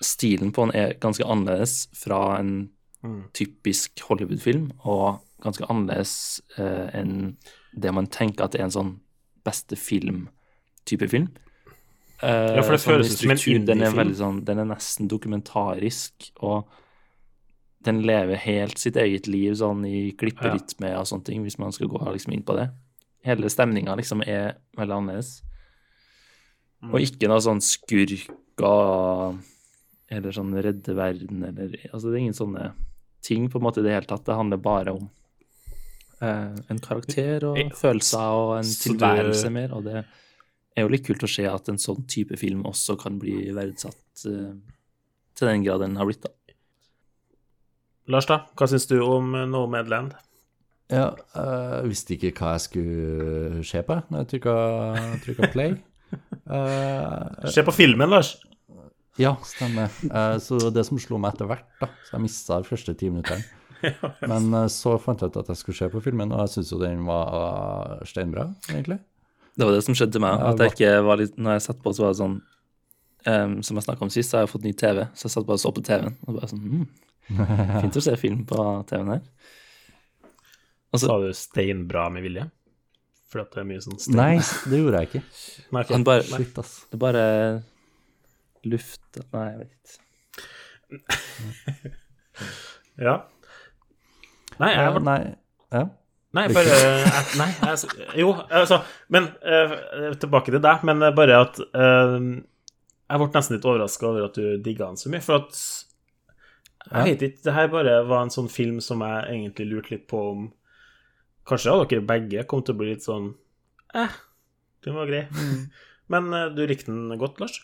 [0.03, 2.71] stilen på den er ganske annerledes fra en
[3.05, 3.29] Mm.
[3.35, 7.37] typisk Hollywood-film, og ganske annerledes eh, enn
[7.79, 8.95] det man tenker at er en sånn
[9.45, 11.29] beste film-type film.
[12.23, 14.15] Eh, Ja, for det sånn føles som en indie-film.
[14.17, 16.67] sånn Den er nesten dokumentarisk, og
[17.85, 21.87] den lever helt sitt eget liv sånn i klipperytme og sånne ting, hvis man skal
[21.89, 22.71] gå liksom inn på det.
[23.27, 25.41] Hele stemninga liksom er veldig annerledes.
[26.85, 26.93] Mm.
[26.93, 29.37] Og ikke noe sånn skurker
[30.07, 32.71] eller sånn redde verden eller Altså, det er ingen sånne
[33.27, 34.27] ting på en måte i det hele tatt.
[34.27, 35.09] Det handler bare om
[36.21, 41.25] eh, en karakter og følelser og en tilværelse mer, og det er jo litt kult
[41.25, 44.53] å se at en sånn type film også kan bli verdsatt eh,
[45.37, 46.33] til den grad den har blitt, da.
[48.07, 48.45] Lars, da?
[48.55, 50.15] Hva syns du om No Nomadland?
[50.93, 55.79] Ja, eh, jeg visste ikke hva jeg skulle se på når jeg trykka, play.
[56.47, 58.37] uh, Se på filmen, Lars.
[59.19, 59.91] Ja, stemmer.
[60.07, 63.09] Uh, så det som slo meg etter hvert, da, så jeg mista de første ti
[63.11, 63.43] minuttene.
[64.31, 66.73] Men uh, så fant jeg ut at jeg skulle se på filmen, og jeg syns
[66.75, 69.01] jo den var eh, steinbra, egentlig.
[69.57, 70.43] Det var det som skjedde til meg.
[70.45, 72.35] At jeg ikke var litt, når jeg satt på, så var det sånn
[73.25, 75.47] um, Som jeg snakka om sist, så har jeg fått ny TV, så jeg satt
[75.49, 76.19] bare og så på TV-en.
[76.27, 76.83] Og bare sånn mm,
[77.81, 79.23] Fint å se film på TV-en her.
[80.93, 82.51] Og så- Sa du steinbra med vilje?
[83.27, 84.17] For at det er mye sånn stein?
[84.17, 84.37] Nei,
[84.71, 85.23] det gjorde jeg ikke.
[85.75, 86.05] Nei, ok.
[86.07, 86.39] Bare, Nei.
[86.45, 86.75] Shit, ass.
[86.91, 87.25] Det er bare
[88.67, 90.03] luft Nei, jeg vet ikke.
[92.97, 93.15] Ja.
[94.61, 95.03] Nei, jeg var...
[95.05, 95.21] nei,
[95.75, 95.81] ja.
[96.37, 98.79] Nei, bare jeg, Nei, jeg, jo, altså
[99.13, 99.75] Men eh,
[100.21, 104.57] tilbake til deg, men bare at eh, Jeg ble nesten litt overraska over at du
[104.65, 105.61] digga den så mye, for at
[106.87, 107.03] Ja.
[107.03, 110.05] Jeg vet ikke, det her bare var en sånn film som jeg egentlig lurte litt
[110.09, 110.45] på om
[111.47, 113.33] Kanskje hadde dere begge kom til å bli litt sånn
[113.97, 114.13] Eh,
[114.85, 115.23] den var grei.
[116.13, 117.61] Men eh, du likte den godt, Lars?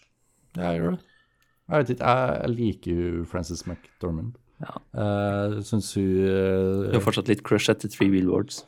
[0.56, 1.02] Ja, jeg gjør det.
[1.72, 4.36] Jeg vet ikke, jeg liker jo Frances McDormand.
[4.62, 4.74] Ja.
[4.94, 8.60] Uh, syns hun uh, Du har fortsatt litt crush etter Three Wheel Words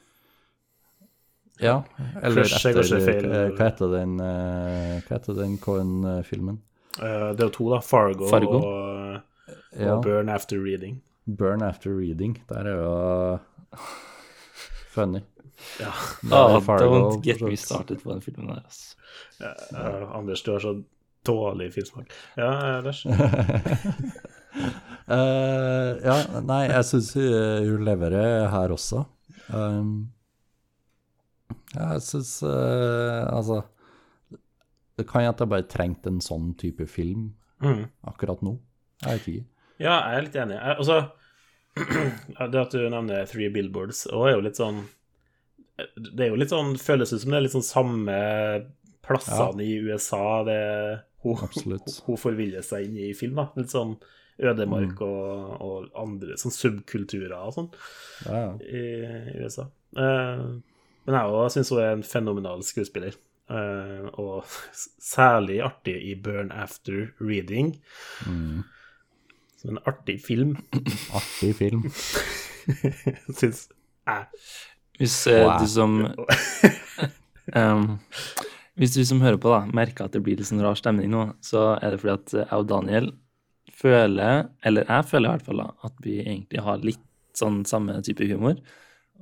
[1.62, 1.84] Ja,
[2.18, 3.28] eller Crush er etter feil.
[3.30, 6.56] eh, Hva heter den uh, Hva heter den Cohen-filmen?
[6.98, 7.78] Uh, det er jo to, da.
[7.86, 8.58] Fargo, Fargo.
[8.58, 10.00] Og, Ja.
[10.02, 10.98] Burn After Reading.
[11.26, 12.36] Burn After Reading.
[12.50, 12.90] Der er jo
[14.94, 15.22] funny.
[15.80, 15.92] Ja.
[16.22, 18.96] Er Ah, Fargo, don't get me started på den filmen der, altså.
[19.40, 20.82] Eh, Anders, du har så
[21.26, 22.10] dårlig filmsmak.
[22.36, 23.06] Ja, eh, Lars?
[25.04, 26.14] Eh, ja,
[26.46, 27.24] nei, jeg syns hun,
[27.66, 29.02] hun leverer her også.
[29.52, 30.12] Um,
[31.74, 33.58] ja, jeg syns Altså
[34.96, 37.82] Det kan hende at jeg bare trengte en sånn type film mm.
[38.08, 38.54] akkurat nå.
[39.02, 39.44] Jeg vet ikke.
[39.82, 40.56] Ja, jeg er litt enig.
[40.56, 40.98] Jeg, altså,
[41.74, 44.82] det at du nevner Three Billboards òg, er jo litt sånn
[45.98, 48.18] Det er jo litt sånn Føles ut som det er litt sånn samme
[49.04, 50.60] plassene i USA det
[51.24, 51.90] hun, Absolutt.
[52.06, 53.46] hun forviller seg inn i film, da.
[53.56, 53.96] Litt sånn
[54.38, 55.06] ødemark Mm.
[55.06, 57.68] og, og andre sånn subkulturer og sånn
[58.26, 58.54] Ja, ja.
[58.66, 58.82] i,
[59.32, 59.68] i USA.
[59.96, 60.58] Uh,
[61.06, 63.14] men jeg òg syns hun er en fenomenal skuespiller.
[63.50, 64.44] Uh, og
[65.04, 67.74] særlig artig i Burn After Reading.
[68.26, 68.64] Mm.
[69.64, 70.50] Som en artig film,
[71.18, 71.86] Artig film.
[73.38, 73.64] syns
[74.04, 74.26] jeg.
[75.00, 75.56] Hvis eh, Wow.
[75.62, 75.94] du som
[77.58, 77.86] um,
[78.76, 81.24] Hvis du som hører på, da, merker at det blir litt sånn rar stemning nå,
[81.44, 83.10] så er det fordi at jeg og Daniel
[83.74, 87.02] føler, eller jeg føler i hvert fall, da, at vi egentlig har litt
[87.34, 88.58] sånn samme type humor.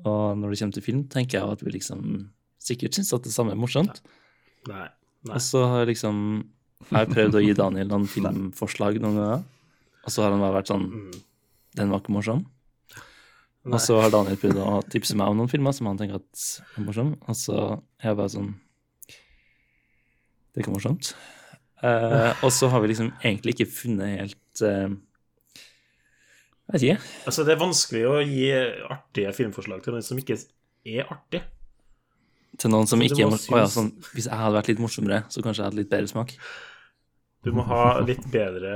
[0.02, 2.02] Og når det kommer til film, tenker jeg at vi liksom
[2.62, 4.02] sikkert syns at det samme er morsomt.
[4.68, 4.88] Nei.
[5.28, 5.36] nei.
[5.36, 6.18] Og så har liksom
[6.88, 9.44] Jeg har prøvd å gi Daniel noen filmforslag noen ganger,
[10.02, 11.20] og så har han bare vært sånn Mm.
[11.72, 12.42] Den var ikke morsom.
[13.64, 13.76] Nei.
[13.76, 16.42] Og så har Daniel prøvd å tipse meg om noen filmer som han tenker at
[16.76, 17.54] er morsom, og så
[18.02, 18.50] er jeg bare sånn
[20.52, 21.14] Det er ikke morsomt.
[21.82, 24.92] Uh, og så har vi liksom egentlig ikke funnet helt uh,
[26.68, 26.98] Jeg vet ikke.
[27.26, 28.44] Altså, det er vanskelig å gi
[28.92, 30.36] artige filmforslag til noen som ikke
[30.92, 31.40] er artig.
[32.60, 35.22] Til noen som ikke er mor- Å ja, sånn Hvis jeg hadde vært litt morsommere,
[35.32, 36.36] så kanskje jeg hadde litt bedre smak.
[37.42, 38.72] Du må ha litt bedre,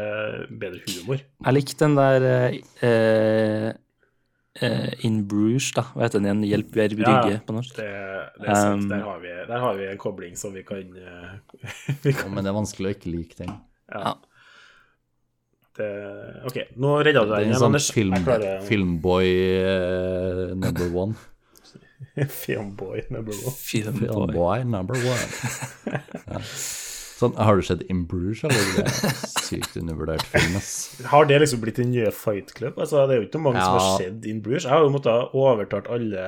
[0.51, 1.21] bedre humor.
[1.23, 2.25] Jeg likte den der
[2.83, 3.69] eh,
[4.59, 5.85] eh, In Bruges, da.
[5.95, 6.47] Hva heter den igjen?
[6.51, 7.77] Hjelp, vi er i brygge Ja, på norsk.
[7.79, 7.87] Det,
[8.41, 8.89] det er sant.
[8.89, 11.61] Um, der, har vi, der har vi en kobling som vi kan, eh,
[12.03, 13.55] vi Ja, men det er vanskelig å ikke like den.
[13.95, 14.17] ja.
[15.79, 15.91] det,
[16.51, 17.91] OK, nå redda du deg igjen, sånn Anders.
[17.95, 18.17] film,
[18.67, 19.31] filmboy
[19.62, 21.14] uh, number one.
[22.43, 23.55] Filmboy number one.
[23.61, 24.11] Filmboy.
[24.11, 25.25] Filmboy number one.
[26.27, 26.43] Ja.
[27.17, 28.64] Sånn, har du sett In Bruges, eller?
[28.77, 30.73] Det er sykt undervurdert film, ass.
[31.09, 32.77] Har det liksom blitt den nye Fight Club?
[32.77, 33.97] Altså, det er jo ikke mange som har Ja.
[34.03, 34.64] sett In Bruges.
[34.69, 36.27] Jeg har jo måttet overtalt alle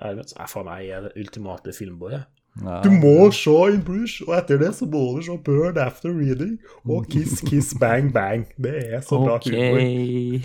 [0.00, 2.22] Jeg, jeg faen, jeg er det ultimate filmbordet.
[2.64, 6.10] Ja, Du må se In Bruges, og etter det så må du se Burn After
[6.12, 6.58] Reading
[6.88, 8.46] og Kiss Kiss Bang Bang.
[8.60, 9.48] Det er så bra Ok.
[9.52, 10.40] humor.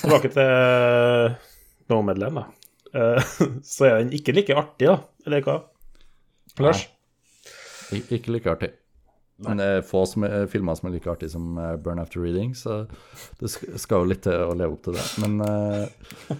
[0.00, 2.44] Tilbake til medlem, da.
[2.94, 3.22] Eh,
[3.74, 4.98] Så er den ikke like artig, da.
[5.26, 5.58] Eller hva?
[6.60, 6.82] Lars?
[6.84, 6.88] Ik-
[7.92, 8.72] Ikke like artig.
[9.42, 12.22] Men det er få som er, filmer som er like artig som eh, Burn After
[12.22, 12.84] Reading, så
[13.40, 15.06] det skal jo litt til å leve opp til det.
[15.22, 16.36] Men uh,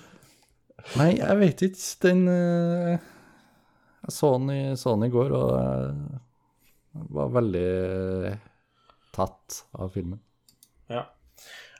[0.98, 1.88] Nei, jeg vet ikke.
[2.02, 2.92] Den uh,
[4.02, 5.50] Jeg så den i, så den i går, og
[6.92, 7.66] jeg var veldig
[9.16, 10.20] tatt av filmen.
[10.92, 11.06] Ja.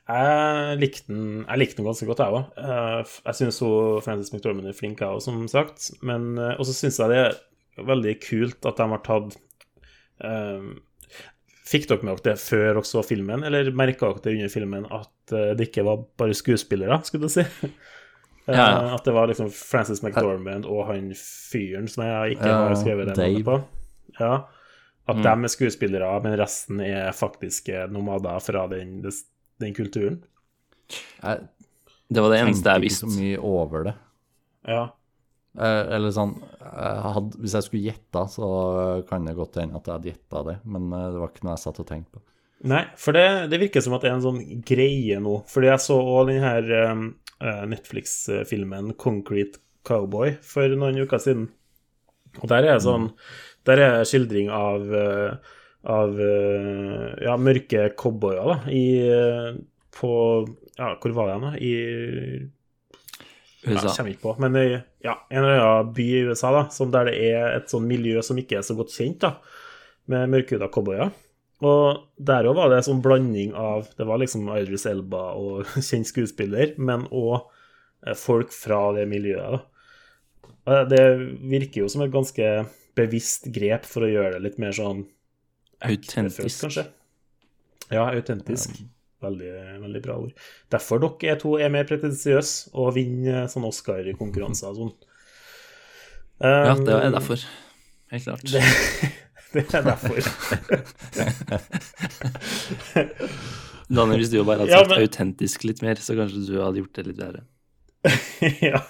[0.09, 3.09] Jeg likte den, jeg likte den ganske godt, jeg òg.
[3.27, 3.61] Jeg syns
[4.05, 5.91] Frances McDormand er flink, jeg òg, som sagt.
[6.05, 9.37] Men også syns jeg det er veldig kult at de har tatt
[11.73, 14.87] Fikk dere med dere det før dere så filmen, eller merka dere det under filmen
[14.93, 17.47] at eh, det ikke var bare skuespillere, skulle du si?
[18.43, 18.95] Eh, Ja, ja.
[18.97, 23.07] At det var liksom Frances McDormand og han fyren som jeg ikke Ja, har skrevet
[23.13, 23.55] det navnet på.
[24.19, 24.33] Ja.
[25.07, 25.23] At Mm.
[25.23, 28.97] de er skuespillere, men resten er faktiske nomader fra den,
[29.63, 30.25] den kulturen.
[31.23, 31.47] Jeg
[32.11, 33.95] Det var det eneste tenkte jeg ikke så mye over det.
[34.67, 34.83] Ja.
[35.53, 38.47] Eh, eller sånn jeg hadde, Hvis jeg skulle gjette, så
[39.09, 41.57] kan det godt hende at jeg hadde gjetta det, men eh, det var ikke noe
[41.57, 42.23] jeg satt og tenkte på.
[42.73, 45.41] Nei, for det, det virker som at det er en sånn greie nå.
[45.51, 47.09] Fordi jeg så òg den her um,
[47.43, 51.49] eh, Netflix-filmen 'Concrete Cowboy' for noen uker siden.
[52.41, 53.11] Og der er sånn
[53.67, 55.35] Der er skildring av uh,
[55.83, 58.87] av uh, ja, mørke cowboyer, da, i
[59.93, 60.15] På
[60.79, 61.51] Ja, hvor var jeg nå?
[61.51, 61.59] da?
[61.59, 61.73] I
[63.67, 63.91] ja, USA.
[63.91, 64.67] jeg kommer ikke på, men i
[65.03, 68.23] ja, en eller annen by i USA da, som der det er et sånn miljø
[68.25, 69.37] som ikke er så godt kjent, da,
[70.11, 71.13] med mørkhuda cowboyer.
[71.63, 75.69] Og der òg var det en sånn blanding av Det var liksom Idris Elba og
[75.89, 77.45] kjent skuespiller, men òg
[78.19, 79.63] folk fra det miljøet, da.
[80.73, 81.05] Og Det
[81.51, 82.49] virker jo som et ganske
[82.99, 85.05] bevisst grep for å gjøre det litt mer sånn
[85.83, 86.61] Autentisk.
[86.67, 86.85] kanskje.
[87.91, 88.77] Ja, autentisk.
[89.23, 89.51] Veldig,
[89.85, 90.33] veldig bra ord.
[90.75, 94.91] Derfor dere to er mer pretensiøse og vinner sånn Oscar-konkurranser og sånn.
[96.43, 97.39] Ja, Um, det er derfor.
[98.11, 98.43] Helt klart.
[98.51, 98.63] Det,
[99.55, 100.19] det er derfor.
[103.93, 106.81] Daniel, hvis du bare hadde Ja, sagt men- autentisk litt mer, så kanskje du hadde
[106.83, 107.43] gjort det litt bedre.
[108.73, 108.81] ja,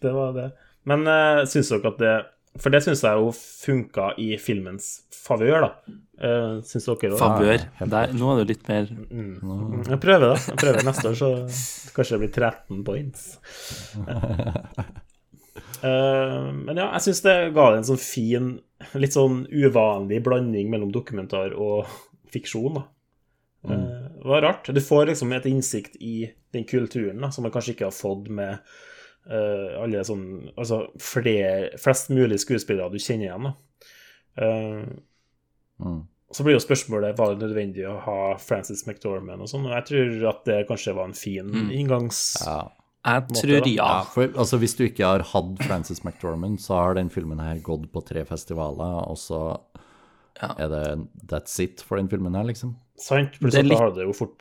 [0.00, 0.48] det var det.
[0.88, 2.14] Men uh, syns dere at det
[2.62, 4.92] For det syns jeg jo funka i filmens
[5.24, 5.98] favør, da.
[6.14, 7.18] Uh, syns dere òg?
[7.18, 7.64] Favør.
[7.90, 9.82] Der, nå er du litt mer Mm.
[9.88, 10.38] Jeg prøver, da.
[10.52, 11.30] Jeg prøver neste år, så
[11.96, 13.26] kanskje det blir 13 points.
[15.82, 18.50] Uh, men ja, jeg syns det ga det en sånn fin,
[18.94, 21.90] litt sånn uvanlig blanding mellom dokumentar og
[22.34, 22.86] fiksjon, da.
[23.64, 24.70] Uh, det var rart.
[24.70, 28.30] Du får liksom et innsikt i den kulturen da, som man kanskje ikke har fått
[28.30, 28.62] med
[29.30, 33.54] eh, alle sånn Altså flere, flest mulig skuespillere du kjenner igjen, da.
[34.40, 34.84] Uh,
[35.80, 36.06] Mm.
[36.32, 39.84] så blir jo spørsmålet var det nødvendig å ha Frances McDormand og sånn, og jeg
[39.90, 41.70] tror at det kanskje var en fin Mm.
[41.72, 42.36] inngangs...
[42.46, 42.70] Ja.
[43.04, 43.72] Jeg Måte, tror ja.
[43.76, 44.02] ja.
[44.04, 47.90] for altså, Hvis du ikke har hatt Frances McDormand, så har den filmen her gått
[47.92, 49.60] på tre festivaler, og så
[50.40, 50.54] Ja.
[50.58, 52.76] er det that's it for den filmen her, liksom.
[52.96, 53.38] Sant?
[53.40, 54.38] Da litt- har det jo fort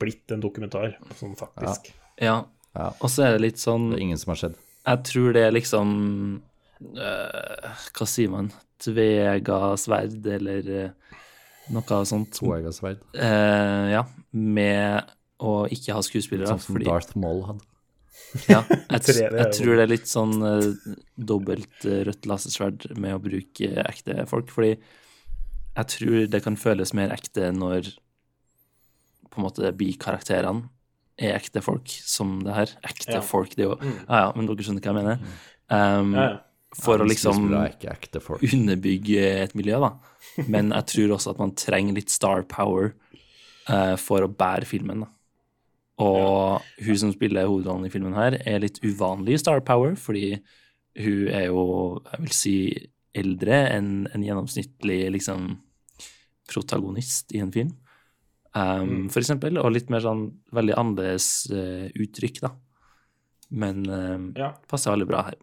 [0.00, 1.90] blitt en dokumentar, sånn faktisk.
[1.92, 2.24] ja.
[2.24, 2.44] Ja.
[3.00, 4.56] Og så er det litt sånn Det er ingen som har skjedd.
[4.86, 5.92] Jeg tror det er liksom
[6.94, 8.50] øh, Hva sier man?
[8.82, 11.14] Tvega sverd, eller øh,
[11.74, 12.34] noe sånt.
[12.36, 13.00] Tvega sverd.
[13.16, 14.04] Eh, ja.
[14.36, 16.52] Med å ikke ha skuespillere.
[16.52, 17.66] Sånn som fordi Darth Maul hadde.
[18.52, 18.62] ja,
[18.94, 23.72] jeg, jeg tror det er litt sånn uh, dobbelt eh, rødt lasersverd med å bruke
[23.86, 24.52] ekte folk.
[24.52, 27.94] Fordi jeg tror det kan føles mer ekte når
[29.32, 30.70] på en måte bikarakterene
[31.18, 32.72] er ekte folk, som det her.
[32.84, 33.20] Ekte Ja.
[33.24, 35.18] folk, det er jo Ja ja, men dere skjønner hva jeg mener?
[35.70, 36.40] Um, Ja, ja.
[36.76, 39.94] For Ja, å liksom er underbygge et miljø, da.
[40.46, 42.92] Men jeg tror også at man trenger litt star power
[43.70, 45.08] uh, for å bære filmen, da.
[46.04, 50.34] Og hun som spiller hovedrollen i filmen her, er litt uvanlig star power, fordi
[50.98, 52.54] hun er jo, jeg vil si,
[53.16, 55.54] eldre enn en gjennomsnittlig liksom
[56.52, 57.72] protagonist i en film.
[58.56, 62.54] Um, For eksempel, og litt mer sånn veldig annerledes uh, uttrykk, da.
[63.48, 64.48] Men eh, Ja.
[64.66, 65.36] passer veldig bra her.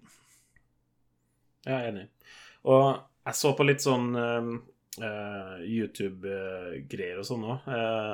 [1.64, 2.08] Jeg er enig.
[2.68, 4.50] Og jeg så på litt sånn um,
[5.00, 7.70] eh, YouTube-greier og sånn òg.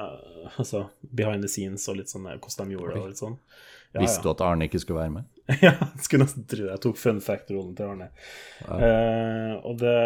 [0.61, 3.39] altså behind the scenes og litt sånn eh, hvordan de gjorde det og litt sånn.
[3.95, 5.31] Ja, Visste du at Arne ikke skulle være med?
[5.65, 6.73] ja, jeg skulle nesten tro det.
[6.75, 8.11] Jeg tok fun fact-rollen til Arne.
[8.67, 9.97] Uh, og det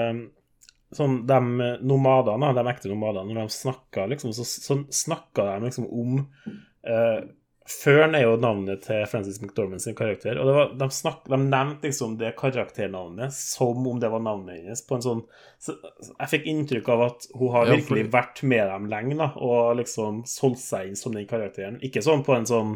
[0.97, 5.87] Sånn, de nomadene, de ekte nomadene, når de snakka, liksom, så, så snakka de liksom
[5.89, 7.23] om eh,
[7.63, 10.35] Førn er jo navnet til Frances McDormand sin karakter.
[10.35, 14.57] Og det var, de, snak, de nevnte liksom det karakternavnet som om det var navnet
[14.57, 14.81] hennes.
[14.83, 15.21] på en sånn,
[15.63, 15.77] så
[16.09, 20.25] Jeg fikk inntrykk av at hun har virkelig vært med dem lenge da, og liksom
[20.27, 21.79] solgt seg inn som den karakteren.
[21.87, 22.73] Ikke sånn på en sånn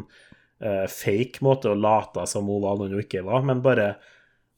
[0.64, 3.90] uh, fake måte og lata som hun var når hun ikke var, men bare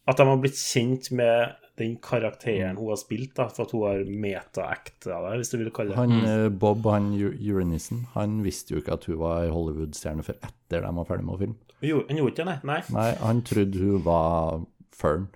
[0.07, 3.83] at de har blitt kjent med den karakteren hun har spilt, da, for at hun
[3.89, 8.74] har meta-acta det, hvis du vil kalle det Han, eh, Bob han U- han visste
[8.76, 11.59] jo ikke at hun var ei Hollywood-stjerne før etter de var ferdig med å filme.
[11.81, 12.81] Jo, Han gjorde ikke det, nei?
[12.93, 14.64] Nei, han trodde hun var
[15.01, 15.28] Fern.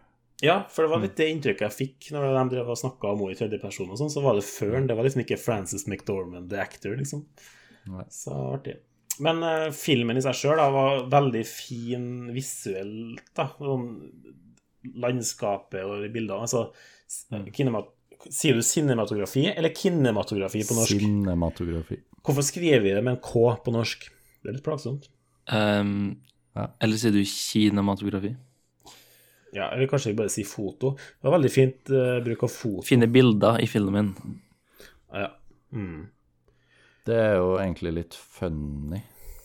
[0.44, 3.22] Ja, for det var litt det inntrykket jeg fikk når de drev og snakka om
[3.22, 4.88] henne i tredje person, og sånn, så var det Fern.
[4.90, 7.22] Det var liksom ikke Frances McDormand, the actor, liksom.
[7.88, 8.04] Nei.
[8.12, 8.76] Så artig.
[9.24, 13.46] Men uh, filmen i seg sjøl var veldig fin visuelt, da.
[13.60, 13.86] Sånn
[15.00, 16.44] landskapet og bildene.
[16.44, 16.68] Altså,
[17.54, 17.92] kinemat
[18.32, 20.94] Sier du cinematografi eller kinematografi på norsk?
[21.02, 21.98] Cinematografi.
[22.24, 24.06] Hvorfor skriver vi det med en K på norsk?
[24.40, 25.10] Det er litt plagsomt.
[25.52, 26.22] Um,
[26.80, 28.30] Eller sier du kinematografi?
[29.54, 30.94] Ja, eller kanskje vi bare sier foto.
[30.96, 32.84] Det var veldig fint uh, bruk av foto.
[32.86, 34.10] Fine bilder i filmen.
[35.14, 35.28] Ja.
[35.74, 36.06] Mm.
[37.06, 39.02] Det er jo egentlig litt funny.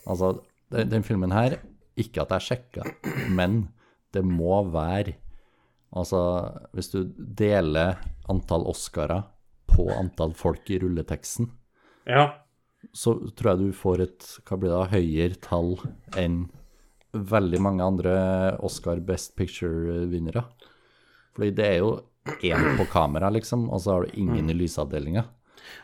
[0.10, 0.38] Altså,
[0.74, 1.60] den, den filmen her
[2.00, 2.86] Ikke at jeg sjekka,
[3.36, 3.66] men
[4.16, 5.18] det må være
[5.96, 6.20] Altså,
[6.74, 7.98] hvis du deler
[8.30, 9.24] antall Oscarer
[9.70, 11.50] på antall folk i rulleteksten,
[12.06, 12.28] Ja.
[12.94, 15.78] så tror jeg du får et hva blir det, høyere tall
[16.18, 16.50] enn
[17.14, 18.14] veldig mange andre
[18.62, 20.44] Oscar Best Picture-vinnere.
[21.34, 21.92] Fordi det er jo
[22.46, 25.24] én på kamera, liksom, og så har du ingen i lysavdelinga.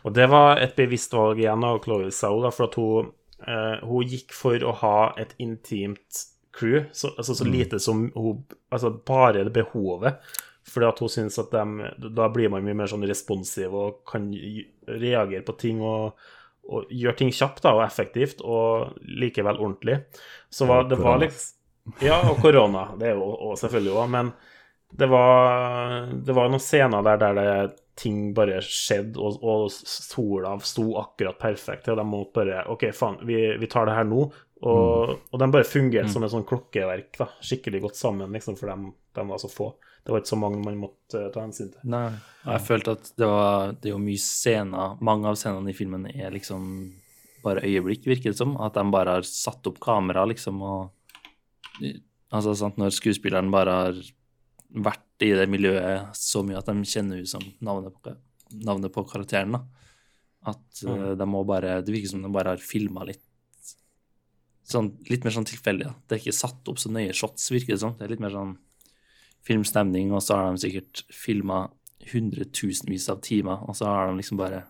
[0.05, 3.11] Og det var et bevisst valg igjen av Chloé Zhao, for at hun,
[3.47, 6.25] eh, hun gikk for å ha et intimt
[6.55, 7.51] crew, så, altså så Mm.
[7.53, 10.17] lite som hun Altså bare det behovet.
[10.65, 14.31] Fordi at hun syns at de, da blir man mye mer sånn responsiv og kan
[14.89, 16.15] reagere på ting og,
[16.65, 19.99] og gjøre ting kjapt da, og effektivt og likevel ordentlig.
[20.49, 21.37] Så var, det var litt
[22.01, 22.95] Ja, og korona.
[22.97, 24.31] Det er jo og selvfølgelig òg, men
[24.95, 30.55] det var, det var noen scener der, der det, ting bare skjedde, og, og sola
[30.65, 31.87] sto akkurat perfekt.
[31.93, 34.25] Og de måtte bare OK, faen, vi, vi tar det her nå.
[34.63, 36.13] Og, og de bare fungerte Mm.
[36.13, 37.27] som et sånn klokkeverk, da.
[37.43, 39.73] Skikkelig godt sammen, liksom, for de, de var så få.
[40.05, 41.81] Det var ikke så mange man måtte eh, ta hensyn til.
[41.91, 42.11] Nei.
[42.45, 46.05] Jeg følte at det var Det er jo mye scener Mange av scenene i filmen
[46.13, 46.93] er liksom
[47.43, 48.55] bare øyeblikk, virker det som.
[48.61, 50.91] At de bare har satt opp kamera, liksom, og
[52.33, 53.99] Altså, sant, når skuespilleren bare har
[54.85, 58.15] vært i det miljøet så mye at de kjenner ut som navnet på,
[58.65, 59.61] navnet på karakteren, da.
[60.51, 63.24] At eh, de må bare Det virker som de bare har filma litt
[64.69, 65.87] sånn, Litt mer sånn tilfeldig.
[65.87, 65.95] da.
[66.07, 67.95] Det er ikke satt opp så nøye shots, virker det som.
[67.97, 68.55] Det er litt mer sånn
[69.45, 71.67] filmstemning, og så har de sikkert filma
[72.11, 74.63] hundretusenvis av timer, og så har de liksom bare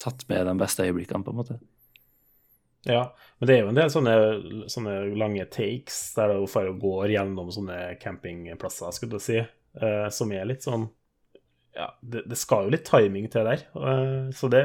[0.00, 1.58] tatt med de beste øyeblikkene, på en måte.
[2.88, 4.14] Ja, men det er jo en del sånne,
[4.72, 10.32] sånne lange takes der det bare går gjennom sånne campingplasser, skulle du si, uh, som
[10.32, 10.88] er litt sånn
[11.76, 14.64] Ja, det, det skal jo litt timing til der, Uh, så det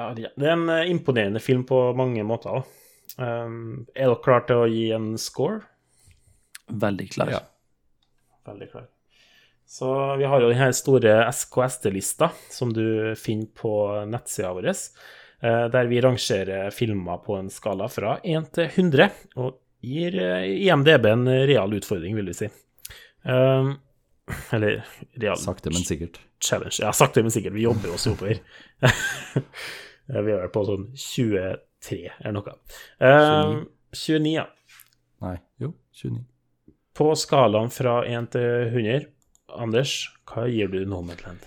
[0.00, 2.56] ja, det er en imponerende film på mange måter.
[2.56, 2.79] da.
[3.18, 5.62] Um, er dere klare til å gi en score?
[6.70, 7.32] Veldig klar.
[7.34, 7.40] Ja.
[8.46, 8.88] Veldig klar.
[9.70, 13.72] Så vi har jo denne store SKST-lista som du finner på
[14.10, 19.06] nettsida vår, eh, der vi rangerer filmer på en skala fra 1 til 100,
[19.38, 22.50] og gir eh, IMDb en real utfordring, vil vi si.
[23.22, 23.76] Um,
[24.50, 24.82] eller
[25.22, 26.18] real Sakte, men sikkert.
[26.42, 26.74] Challenge.
[26.80, 27.54] Ja, sakte, men sikkert.
[27.54, 28.42] Vi jobber oss oppover.
[30.10, 30.90] vi er vel på sånn
[31.80, 32.56] 23 eller noe.
[33.00, 34.46] Uh, 29, ja.
[35.24, 36.24] Nei, jo, 29.
[36.96, 39.08] På skalaen fra 1 til 100,
[39.50, 39.94] Anders,
[40.30, 41.42] hva gir du Nomadland?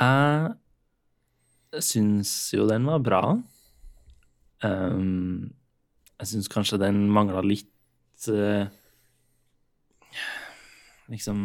[0.00, 3.22] Jeg syns jo den var bra.
[4.64, 5.52] Um,
[6.20, 8.68] jeg syns kanskje den mangla litt uh,
[11.10, 11.38] Liksom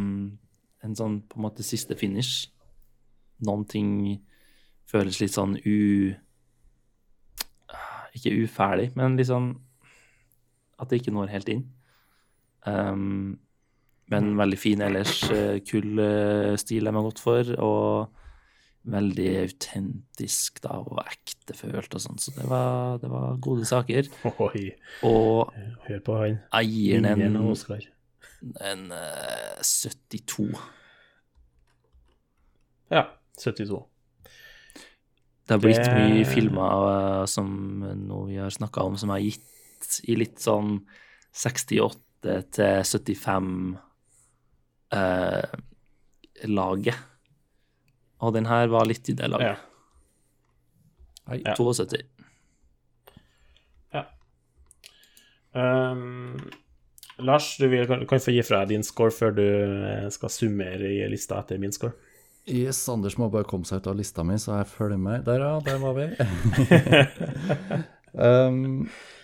[0.86, 2.52] en sånn på en måte siste finish.
[3.46, 3.90] Noen ting
[4.90, 6.14] føles litt sånn u...
[8.16, 9.50] Ikke uferdig, men liksom
[10.80, 11.66] At det ikke når helt inn.
[12.66, 13.36] Um,
[14.12, 15.24] men veldig fin ellers.
[15.26, 18.26] Kull Kul eh, stil de har gått for, og
[18.86, 22.20] veldig autentisk da, og ektefølt og sånn.
[22.22, 24.12] Så det var, det var gode saker.
[24.46, 24.68] Oi.
[25.08, 25.56] Og
[25.88, 26.40] Hør på han.
[26.60, 27.40] jeg gir den en,
[28.62, 30.52] en uh, 72.
[32.94, 33.08] Ja,
[33.42, 33.82] 72.
[35.46, 39.20] Det har blitt Det- mye filmer eh, som nå vi har snakka om, som har
[39.20, 40.80] gitt i litt sånn
[41.34, 42.02] 68
[42.52, 43.78] til 75
[44.92, 45.46] eh.
[48.20, 49.58] Og den her var litt i det laget.
[51.28, 51.42] Nei.
[51.46, 51.54] Ja.
[51.56, 52.02] 72.
[55.56, 56.52] Um,
[57.18, 60.34] Lars, du vil, kan, kan få gi fra deg din score før du eh, skal
[60.34, 61.96] summere i lista etter min score.
[62.46, 65.24] Yes, Anders må bare komme seg ut av lista mi, så jeg følger med.
[65.26, 65.54] Der, ja.
[65.66, 66.06] Der var vi.
[68.28, 68.60] um,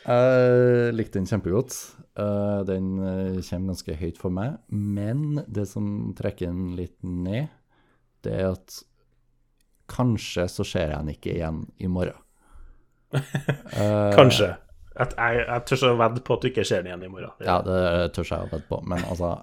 [0.07, 1.75] jeg likte den kjempegodt.
[2.17, 4.55] Uh, den uh, kommer ganske høyt for meg.
[4.73, 5.85] Men det som
[6.17, 7.51] trekker den litt ned,
[8.25, 8.79] det er at
[9.91, 12.17] kanskje så ser jeg den ikke igjen i morgen.
[14.17, 14.53] Kanskje.
[14.95, 17.33] Jeg, jeg, jeg tør å vedde på at du ikke ser den igjen i morgen.
[17.43, 17.81] Ja, det
[18.15, 18.79] tør jeg å vedde på.
[18.87, 19.33] Men altså,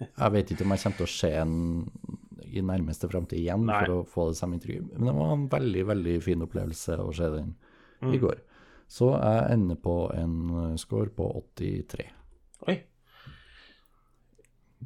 [0.00, 1.56] jeg vet ikke om jeg kommer til å se den
[2.56, 3.84] i nærmeste framtid igjen Nei.
[3.84, 7.12] for å få det samme intervju Men det var en veldig, veldig fin opplevelse å
[7.14, 7.54] se den
[8.02, 8.14] Mm.
[8.14, 8.38] i går.
[8.88, 11.26] Så jeg ender på en uh, score på
[11.56, 12.06] 83.
[12.68, 12.82] Oi.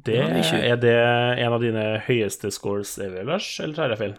[0.05, 3.59] Det, er ikke- er det en av dine høyeste scores ever, Lars?
[3.63, 4.15] Eller tar jeg feil?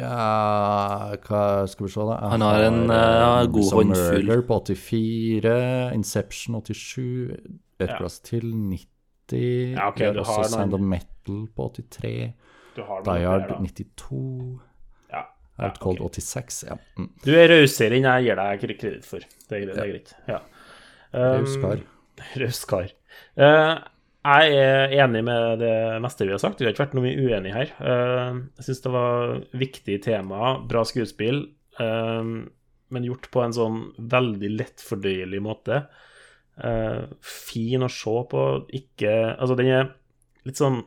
[0.00, 2.18] Ja, hva skal vi se, da?
[2.20, 4.24] Jeg Han har en, uh, god Some håndfull.
[4.26, 7.30] Murder på 84, Inception 87,
[7.78, 8.08] et Ja.
[8.24, 11.78] til 90, Ja, okay, vi har du også har noen- Sound of Metal på 83,
[11.78, 12.34] Du har noe
[12.76, 13.06] Die Hard
[13.48, 13.58] da.
[13.60, 14.60] 92,
[15.12, 15.24] Ja.
[15.62, 16.20] Out Cold okay.
[16.20, 16.76] 86, ja.
[16.98, 17.08] Mm.
[17.24, 19.26] Du er rausere enn jeg gir deg kre- kreditt for.
[19.48, 19.66] Det er.
[19.70, 20.14] Det er greit.
[20.30, 20.40] Ja.
[21.14, 21.84] Um.
[22.42, 22.90] Raus kar.
[23.38, 23.76] Uh,
[24.24, 26.58] jeg er enig med det meste vi har sagt.
[26.58, 27.72] Vi har ikke vært noe mye uenig her.
[27.78, 31.44] Uh, jeg syns det var viktig tema, bra skuespill,
[31.78, 32.22] uh,
[32.94, 35.84] men gjort på en sånn veldig lettfordøyelig måte.
[37.26, 38.42] Fin å se på.
[38.78, 39.88] Ikke Altså, den er
[40.46, 40.84] litt sånn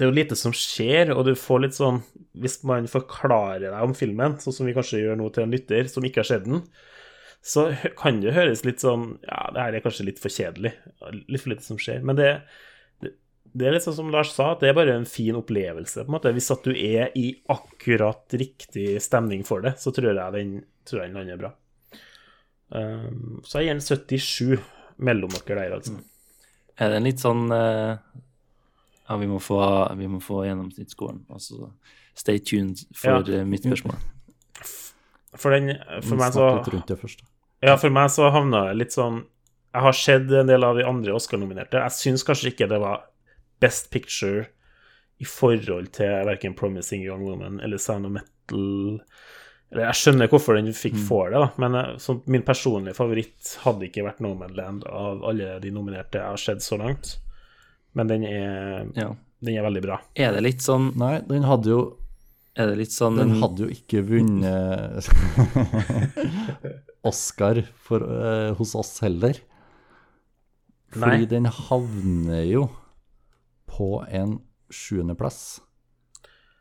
[0.00, 1.98] det er jo lite som skjer, og du får litt sånn
[2.40, 5.90] Hvis man forklarer deg om filmen, sånn som vi kanskje gjør nå til en lytter
[5.92, 6.62] som ikke har sett den,
[7.44, 7.66] så
[7.98, 10.72] kan det høres litt sånn Ja, det her er kanskje litt for kjedelig.
[11.28, 12.00] Litt for lite som skjer.
[12.06, 12.30] Men det,
[13.04, 13.12] det,
[13.52, 16.16] det er litt sånn som Lars sa, det er bare en fin opplevelse, på en
[16.16, 16.32] måte.
[16.36, 20.56] Hvis at du er i akkurat riktig stemning for det, så tror jeg den,
[20.88, 21.52] tror jeg den lander bra.
[22.70, 24.66] Um, så jeg gir den 77
[25.10, 26.00] mellom dere der, altså.
[26.80, 27.96] Er det en litt sånn eh,
[29.10, 29.58] Ja, vi må få,
[29.98, 31.24] vi må få gjennomsnittsskolen.
[31.34, 31.72] Altså
[32.14, 33.40] stay tuned for Ja.
[33.40, 33.98] eh, mitt spørsmål.
[35.38, 37.20] For den For meg så litt rundt det først.
[37.62, 39.24] Ja, for meg så havna jeg litt sånn
[39.74, 41.78] Jeg har sett en del av de andre Oscar-nominerte.
[41.78, 43.04] Jeg syns kanskje ikke det var
[43.62, 44.48] Best Picture
[45.20, 49.00] i forhold til verken Promising Young Woman eller Sound of Metal
[49.70, 53.52] Eller jeg skjønner hvorfor den fikk får det, da, men eh, sånn, min personlige favoritt
[53.62, 57.20] hadde ikke vært Nomadland av alle de nominerte jeg har sett så langt.
[57.94, 59.08] Men den er, Ja.
[59.42, 60.00] den er veldig bra.
[60.14, 61.80] Er det litt sånn Nei, den hadde jo
[62.56, 65.08] Er det litt sånn Den hadde jo ikke vunnet
[67.02, 69.38] Oscar for, uh, hos oss heller.
[70.92, 71.30] Fordi Nei.
[71.30, 72.66] den havner jo
[73.70, 74.36] på en
[74.70, 75.60] sjuendeplass,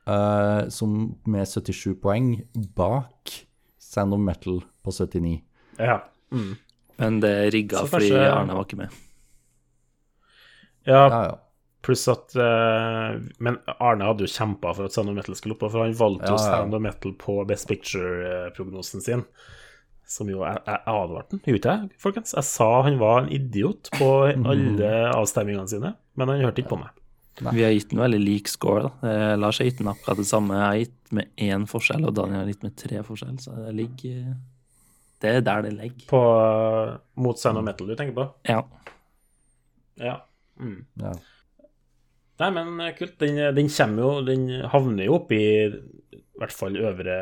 [0.07, 3.33] uh, som med 77 poeng, bak
[3.81, 5.41] Sound of Metal på 79.
[5.81, 5.99] Ja.
[6.31, 6.55] Mm.
[6.99, 8.95] Men det rigga fordi Arne var ikke med.
[10.87, 11.37] Ja, Ja, ja.
[11.81, 15.63] Pluss at uh, Men Arne hadde jo kjempa for at Sound of Metal skulle opp,
[15.63, 16.41] for han valgte jo ja.
[16.43, 19.23] Sound of Metal på Best Picture-prognosen sin.
[20.09, 22.33] Som jo Jeg, jeg advarte han, gjorde jeg, folkens?
[22.35, 24.09] Jeg sa han var en idiot på
[24.51, 26.95] alle avstemmingene sine, men han hørte ikke på meg.
[27.39, 28.89] Vi har gitt en veldig lik score.
[28.89, 29.09] da.
[29.09, 30.57] Eh, Lars har gitt den akkurat det samme.
[30.57, 33.37] Jeg har gitt med én forskjell, og Daniel har gitt med tre forskjell.
[33.39, 34.33] Så det ligger
[35.19, 36.07] Det er der det ligger.
[36.09, 36.19] På,
[37.15, 38.27] mot Sound of Metal du tenker på?
[38.47, 38.63] Ja.
[39.99, 40.17] Ja.
[40.59, 40.79] Mm.
[41.03, 41.13] ja.
[42.39, 43.17] Nei, men eh, kult.
[43.19, 45.43] Den, den kommer jo Den havner jo opp i
[46.39, 47.15] i hvert fall øvre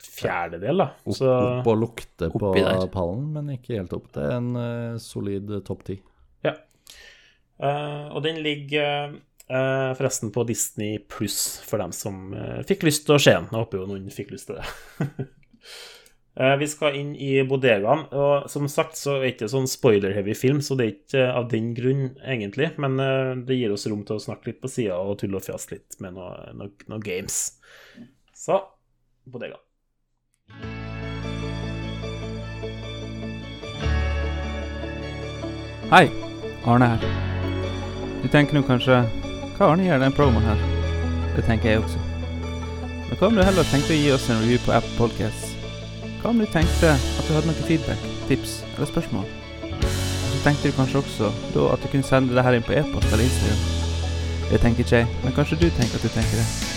[0.00, 0.86] fjerdedel, da.
[1.04, 2.86] Opp, Så opp og lukte på der.
[2.92, 4.06] pallen, men ikke helt opp.
[4.14, 5.98] Det er en uh, solid eh, topp ti.
[6.46, 6.54] Ja.
[7.58, 9.12] Uh, og den ligger
[9.50, 13.50] uh, forresten på Disney pluss for dem som eh, fikk lyst til å se den.
[13.50, 15.28] Jeg håper jo noen fikk lyst til det.
[16.40, 20.36] Eh, vi skal inn i bodegaen, og som sagt så er det ikke sånn spoiler-heavy
[20.38, 22.68] film, så det er ikke eh, av den grunn, egentlig.
[22.78, 25.42] Men eh, det gir oss rom til å snakke litt på sida og tulle og
[25.48, 27.40] fjase litt med noen noe, noe games.
[28.30, 28.60] Så
[29.26, 29.64] bodegaen.
[35.90, 36.06] Hei,
[36.68, 37.12] Arne her.
[38.22, 39.00] Du tenker nå kanskje
[39.56, 40.66] Hva Arne gjør den promoen her?
[41.34, 42.06] Det tenker jeg også.
[43.08, 45.57] Men hva om du heller tenkte å gi oss en review på Apple Podcasts?
[46.28, 49.24] Hva om du tenkte at du hadde noe feedback, tips eller spørsmål?
[49.80, 53.08] Så tenkte du kanskje også da at du kunne sende det her inn på e-post
[53.08, 53.66] eller Instagram.
[54.52, 56.67] Det tenker ikke jeg, men kanskje du tenker at du tenker det.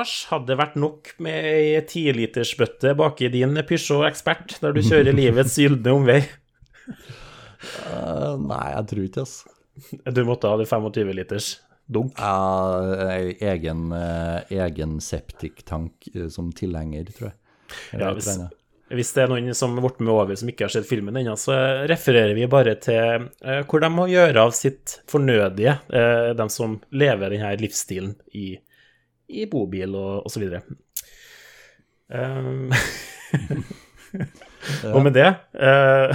[0.00, 5.12] Lars, hadde det vært nok med ei tilitersbøtte baki din Peugeot Expert der du kjører
[5.12, 6.20] livets gylne omvei?
[6.88, 9.56] uh, nei, jeg tror ikke, altså.
[10.12, 11.50] Du måtte ha det 25 liters
[11.90, 12.16] dunk?
[12.16, 17.36] Ja, ei egen, uh, egen septiktank som tilhenger, tror jeg.
[18.00, 18.30] Ja, hvis,
[18.90, 21.36] hvis det er noen som har vært med over som ikke har sett filmen ennå,
[21.38, 21.54] så
[21.90, 26.80] refererer vi bare til eh, hvor de må gjøre av sitt fornødige, eh, de som
[26.90, 28.56] lever denne livsstilen i,
[29.30, 30.46] i bobil og, osv.
[32.10, 32.72] Um,
[34.90, 36.10] Og med det uh,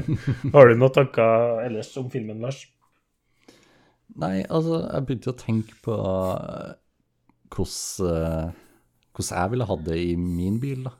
[0.54, 2.60] Har du noen tanker ellers om filmen, Lars?
[4.18, 6.70] Nei, altså, jeg begynte å tenke på eh,
[7.54, 8.48] hvordan, eh,
[9.14, 10.94] hvordan jeg ville hatt det i min bil, da.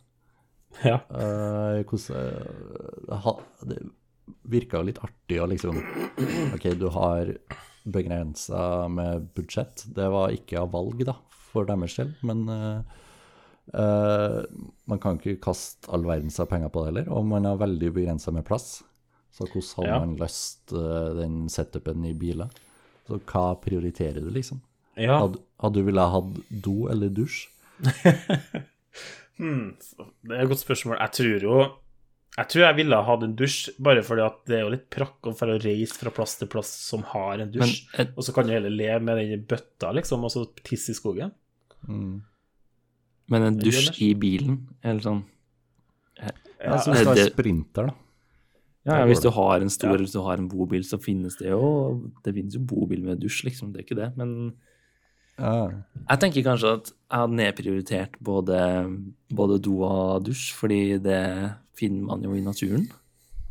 [0.84, 0.98] Ja.
[1.10, 3.32] Uh, hvordan ha,
[3.66, 3.80] Det
[4.52, 5.80] virka litt artig å liksom
[6.54, 7.32] OK, du har
[7.88, 9.88] begrensa med budsjett.
[9.96, 11.16] Det var ikke av valg, da,
[11.52, 14.44] for deres del, men eh,
[14.88, 17.90] man kan ikke kaste all verdens av penger på det heller, og man har veldig
[17.96, 18.82] begrensa med plass.
[19.34, 19.98] Så hvordan hadde Ja.
[20.02, 22.48] man løst uh, den setupen i biler?
[23.06, 24.60] Så hva prioriterer du, liksom?
[24.98, 25.18] Ja.
[25.20, 27.46] Hadde, hadde du ville hatt do eller dusj?
[29.38, 29.76] Hmm,
[30.26, 30.96] det er et godt spørsmål.
[30.98, 31.58] Jeg tror jo
[32.38, 34.84] Jeg tror jeg ville ha hatt en dusj, bare fordi at det er jo litt
[34.94, 38.12] prakk å for å reise fra plass til plass som har en dusj, Men et-
[38.16, 40.98] og så kan du heller leve med den i bøtta, liksom, og så tisse i
[40.98, 41.32] skogen.
[41.88, 42.22] Mm.
[43.28, 45.24] Men en dusj i bilen, eller sånn
[46.20, 46.30] Ja,
[46.64, 47.94] Ja, så hvis du har sprinter, da.
[48.86, 51.48] Ja, ja, hvis du har en stor, hvis du har en bobil, så finnes det
[51.50, 53.72] jo Det finnes jo bobil med dusj, liksom.
[53.72, 54.16] Det er ikke det.
[54.16, 54.54] Men
[55.38, 55.68] Ja.
[56.08, 58.58] jeg tenker kanskje at jeg hadde nedprioritert både,
[59.30, 62.88] både do og dusj, fordi det finner man jo i naturen.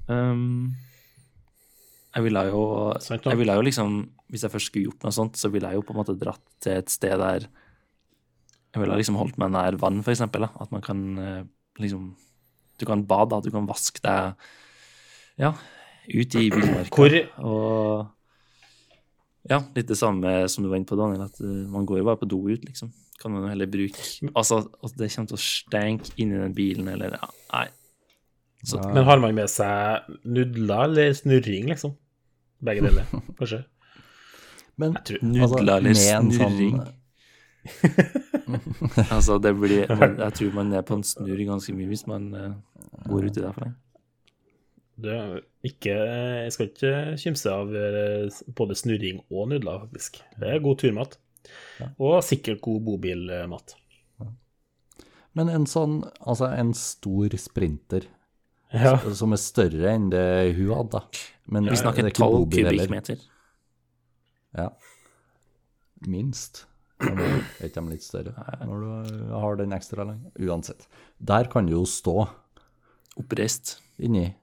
[0.08, 0.76] Um,
[2.16, 2.62] jeg ville jo
[3.38, 3.98] ville jo liksom
[4.32, 6.44] Hvis jeg først skulle gjort noe sånt, så ville jeg jo på en måte dratt
[6.64, 7.48] til et sted der
[8.74, 10.48] Jeg ville liksom holdt meg nær vann, for eksempel.
[10.48, 10.50] Da.
[10.64, 11.44] At man kan eh,
[11.80, 12.12] liksom
[12.80, 13.42] Du kan bade, da.
[13.42, 14.48] Du kan vaske deg
[15.38, 15.52] ja,
[16.10, 17.04] ut i villmarka.
[17.46, 18.08] Og
[19.48, 22.08] ja, litt det samme som du var inne på, Daniel, at eh, man går jo
[22.10, 22.92] bare på do ut, liksom.
[23.22, 26.90] Kan man jo heller bruke Altså, at det kommer til å stenke inni den bilen,
[26.92, 27.68] eller ja, Nei.
[28.66, 31.94] Så, Men har man med seg nudler eller snurring, liksom?
[32.64, 33.06] Begge deler,
[33.40, 33.64] kanskje?
[34.78, 36.78] Men tror Nudler eller snurring?
[36.78, 36.94] Sånn,
[39.16, 42.28] altså, det blir man, Jeg tror man er på en snurr ganske mye hvis man
[42.38, 42.54] eh,
[43.10, 43.78] går uti der for lenge.
[44.98, 45.16] Det
[45.68, 50.22] ikke, jeg skal ikke kimse av eh, både snurring og nudler, faktisk.
[50.42, 51.18] Det er god turmat.
[52.02, 53.76] Og sikkert god bobilmat.
[55.38, 58.08] men en sånn, altså en stor sprinter
[58.74, 58.98] Ja.
[59.16, 61.02] som er større enn det hun hadde, da.
[61.48, 62.88] Men Vi det snakker tolv ikke 12 bobil heller.
[62.88, 63.22] kubikkmeter.
[64.58, 64.70] Ja.
[66.08, 66.66] Minst.
[67.00, 68.34] Er ikke de litt større
[68.66, 70.20] når du har den ekstra lang?
[70.42, 70.88] Uansett.
[71.22, 72.28] Der kan du jo stå
[73.18, 73.78] Oppreist.
[74.02, 74.34] inni.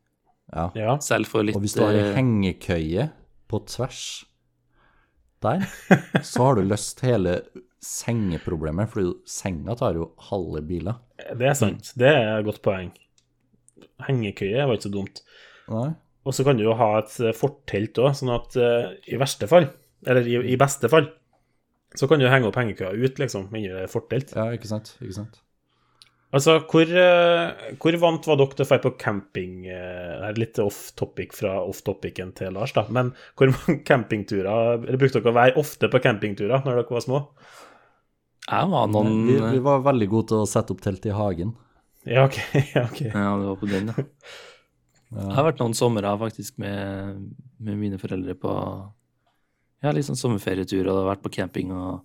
[0.55, 0.69] Ja.
[0.79, 0.97] ja.
[1.03, 3.09] Selv for litt Og hvis du har ei eh, hengekøye
[3.51, 4.25] på tvers
[5.45, 5.65] der,
[6.25, 7.41] så har du løst hele
[7.85, 10.97] sengeproblemet, for senga tar jo halve biler.
[11.37, 11.91] Det er sant.
[12.01, 12.93] Det er et godt poeng.
[14.07, 15.23] Hengekøye var ikke så dumt.
[15.73, 15.91] Nei?
[16.25, 19.49] Og så kan du jo ha et eh, fortelt òg, sånn at uh, i verste
[19.51, 19.69] fall,
[20.09, 21.11] eller i, i beste fall,
[21.95, 24.33] så kan du henge opp hengekøya ut, liksom, inni det fortelt.
[24.35, 24.95] Ja, ikke sant?
[25.05, 25.43] Ikke sant?
[26.35, 30.59] Altså, hvor, uh, hvor vant var dere til å dra på camping Uh, Det litt
[30.63, 32.87] off topic fra off topicen til Lars, da.
[32.91, 37.05] Men hvor mange campingturer Eller brukte dere å være ofte på campingturer når dere var
[37.05, 37.21] små?
[38.45, 41.55] Jeg var noen Vi, vi var veldig gode til å sette opp telt i hagen.
[42.05, 42.39] Ja, OK.
[42.75, 43.11] Ja, okay.
[43.11, 44.05] Ja, det var på den, ja.
[45.15, 47.21] Jeg har vært noen somre faktisk med,
[47.63, 48.53] med mine foreldre på
[49.85, 51.71] ja, sånn sommerferietur og vært på camping.
[51.71, 52.03] og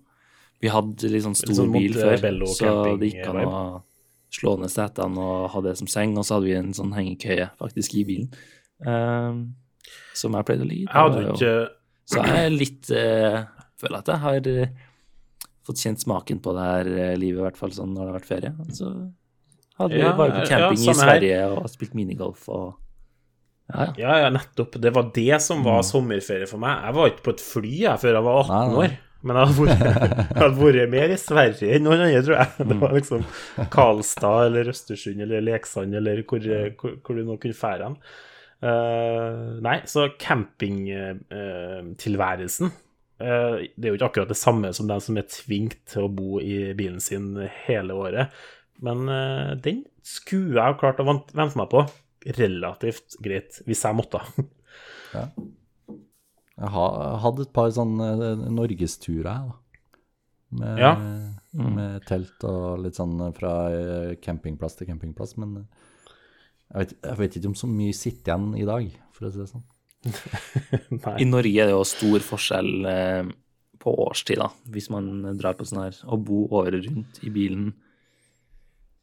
[0.62, 2.20] Vi hadde sånn stor sånn bil før,
[2.52, 3.62] så det gikk an å
[4.30, 6.14] slå ned setene og ha det som seng.
[6.20, 8.30] Og så hadde vi en sånn hengekøye faktisk i bilen,
[8.86, 9.42] um,
[10.14, 11.34] som jeg pleide å ligge i.
[11.40, 11.56] Det
[12.10, 13.42] Så jeg er litt uh,
[13.80, 14.72] Føler at jeg har eh,
[15.64, 18.16] fått kjent smaken på det her eh, livet, i hvert fall sånn når det har
[18.18, 18.50] vært ferie.
[18.76, 18.90] Så
[19.80, 21.52] hadde Ja, bare på ja, camping i Sverige her.
[21.60, 22.66] Og spilt minigolf og
[23.70, 23.90] Ja, ja.
[24.02, 24.72] Ja, ja, nettopp.
[24.82, 26.74] Det var det som var sommerferie for meg.
[26.88, 28.74] Jeg var ikke på et fly jeg før jeg var 18 Nei, nei.
[28.82, 28.90] år.
[29.20, 29.80] Men jeg hadde vært,
[30.32, 32.48] jeg hadde vært mer i Sverige enn noen andre, tror jeg.
[32.70, 33.20] Det var liksom
[33.74, 36.40] Karlstad eller Østersund eller Leksand eller hvor,
[36.80, 37.96] hvor, hvor du nå kunne fære hen.
[38.60, 45.16] Uh, nei, så campingtilværelsen uh, Det er jo ikke akkurat det samme som den som
[45.16, 48.28] er tvunget til å bo i bilen sin hele året.
[48.80, 51.84] Men uh, den skulle jeg ha klart å vente meg på
[52.36, 54.20] relativt greit, hvis jeg måtte.
[56.60, 59.54] Jeg har hatt et par sånne eh, norgesturer, jeg, da.
[60.60, 60.90] Med, Ja.
[61.56, 65.36] med telt og litt sånn fra eh, campingplass til campingplass.
[65.40, 65.54] Men
[66.68, 69.40] jeg vet, jeg vet ikke om så mye sitter igjen i dag, for å si
[69.40, 69.64] det sånn.
[71.24, 72.72] I Norge er det jo stor forskjell
[73.80, 75.10] på årstid, da, hvis man
[75.40, 75.96] drar på sånn her.
[76.12, 77.72] Å bo året rundt i bilen,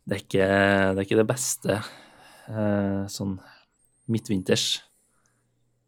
[0.08, 3.36] det er ikke det, er ikke det beste eh, sånn
[4.08, 4.68] midtvinters.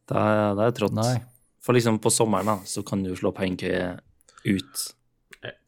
[0.10, 0.22] Da,
[0.58, 0.98] da er det trått.
[0.98, 1.16] Nei.
[1.64, 3.94] For liksom på sommeren, da, så kan du slå pengekøye
[4.50, 4.86] ut,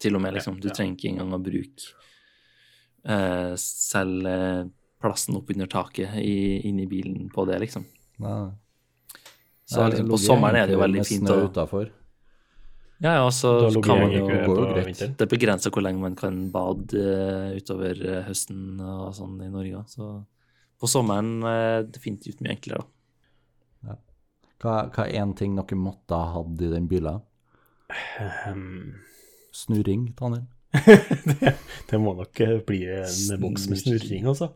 [0.02, 0.58] til og med, liksom.
[0.60, 1.92] Du trenger ikke engang å bruke
[3.08, 4.28] eh, selv
[5.02, 7.88] plassen oppunder taket i, inni bilen på det, liksom.
[8.22, 8.50] Nei.
[9.64, 11.40] Så Nei, liksom, på sommeren er det jo veldig fint å.
[13.02, 14.86] Ja, ja, så kan man jo går jo greit.
[14.86, 15.14] vinteren.
[15.18, 19.80] Det begrenser hvor lenge man kan bade eh, utover eh, høsten og sånn i Norge.
[19.90, 20.10] Så
[20.78, 22.84] på sommeren eh, definitivt mye enklere,
[23.82, 23.96] da.
[24.62, 27.18] Hva, hva er én ting dere måtte ha hatt i den bilen?
[28.46, 29.00] Um,
[29.50, 30.46] Snurring, Daniel?
[31.26, 31.56] det,
[31.90, 34.52] det må nok bli en boks med snurring, altså.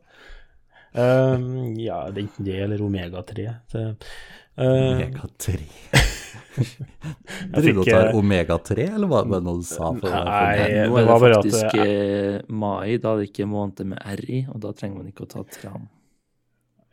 [0.94, 3.48] Um, ja, det er enten det eller Omega-3.
[3.74, 3.82] Det,
[4.62, 5.58] uh, Omega-3
[6.56, 9.90] Jeg trodde du og fikk, tar eh, omega-3, eller var det noe du sa?
[9.96, 13.12] For, Nei, for, Nå det er var det bare at faktisk det- eh, mai, da
[13.12, 15.86] er det ikke måneder med R i, og da trenger man ikke å ta tran.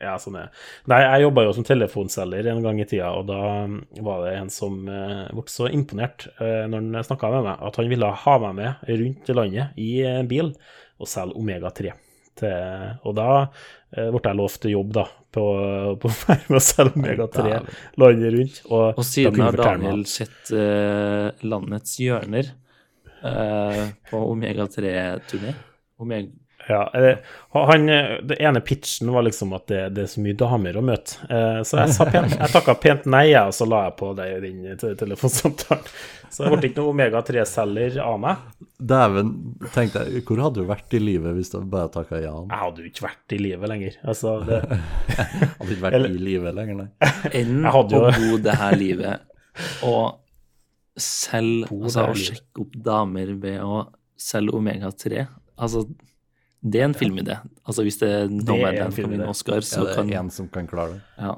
[0.03, 0.61] Ja, sånn er det.
[0.91, 4.33] Nei, jeg jobba jo som telefonselger en gang i tida, og da um, var det
[4.41, 8.09] en som uh, ble så imponert uh, når han snakka med meg, at han ville
[8.25, 10.51] ha meg med rundt i landet i en bil
[10.99, 11.93] og selge Omega-3.
[12.39, 15.43] Til, og da eh, ble jeg lovt jobb, da, på,
[16.01, 17.43] på å være med å selge Omega-3
[18.01, 18.61] landet rundt.
[18.69, 22.49] Og, Og siden har Daniel sett eh, landets hjørner
[23.21, 25.53] eh, på Omega-3-turné.
[26.01, 27.17] Omega Ja, eh,
[27.53, 27.85] han,
[28.27, 31.17] det ene pitchen var liksom at det, det er så mye damer å møte.
[31.27, 34.11] Eh, så jeg, sa pent, jeg takka pent nei, jeg, og så la jeg på
[34.17, 35.89] det i den telefonsamtalen.
[36.33, 38.45] Så det ble ikke noe Omega-3-selger av meg.
[38.81, 39.27] Dæven,
[39.75, 42.31] tenkte jeg, hvor hadde du vært i livet hvis du bare takka ja?
[42.49, 43.99] Jeg hadde jo ikke vært i livet lenger.
[44.01, 44.61] Altså, det,
[45.59, 47.11] Hadde ikke vært Eller- i livet lenger, nei.
[47.43, 49.29] enn å jo- bo det her livet
[49.85, 50.17] og
[50.99, 53.83] selge Altså å sjekke opp damer ved å
[54.19, 55.23] selge Omega-3.
[55.61, 55.85] Altså,
[56.63, 57.35] det er en filmidé.
[57.67, 60.29] Altså, hvis det er en Nomadland kan vinne Oscar, Ja, så det kan er én
[60.31, 61.01] som kan klare det.
[61.19, 61.35] Ja.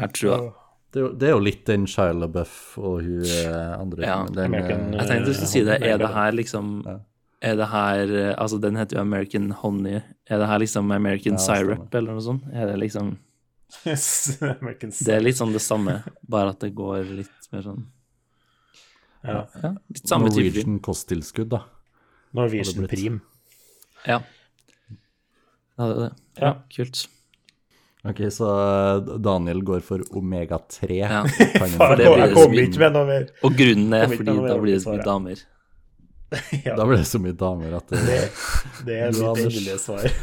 [0.00, 0.52] Jeg tror jeg
[0.92, 4.18] Det er jo, det er jo litt den Shia LaBeouf og hun eh, andre Ja.
[4.28, 5.78] Den, American, eh, Jeg tenkte du skulle si det.
[5.82, 6.96] Er det her liksom Ja.
[7.42, 10.00] Er det her eh, Altså, den heter jo American Honey.
[10.28, 11.76] Er det her liksom American Ja, stemmer.
[11.76, 12.44] Syrup, eller noe sånt?
[12.52, 13.16] Er det liksom
[14.60, 17.84] American Det er litt sånn det samme, bare at det går litt mer sånn
[19.22, 19.44] ja.
[19.62, 20.28] Ja, litt samme.
[20.32, 21.60] Norwegian kosttilskudd, da.
[22.36, 22.86] Norwegian.
[22.90, 23.20] Prim.
[24.08, 24.20] Ja.
[25.78, 26.12] Ja, det er det.
[26.38, 26.52] Ja, Ja.
[26.74, 27.06] kult.
[28.02, 30.88] Ok, så eh, Daniel går for omega-3.
[30.98, 31.22] Ja.
[31.28, 33.26] Faen, det jeg blir det kom ikke med noe mer.
[33.46, 35.42] Og grunnen er fordi da blir det så mye damer.
[36.64, 38.20] Ja, Da blir det så mye damer at det,
[38.88, 40.06] det er mitt endelige svar.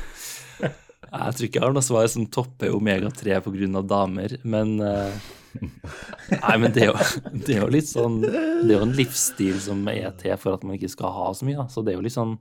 [1.10, 4.76] Jeg tror ikke jeg har noe svar som topper omega-3 på grunn av damer, men
[4.86, 5.14] eh,
[5.54, 8.30] Nei, men det er, jo, det er jo litt sånn Det
[8.70, 11.58] er jo en livsstil som er til for at man ikke skal ha så mye,
[11.58, 11.66] da.
[11.72, 12.36] Så det er jo litt sånn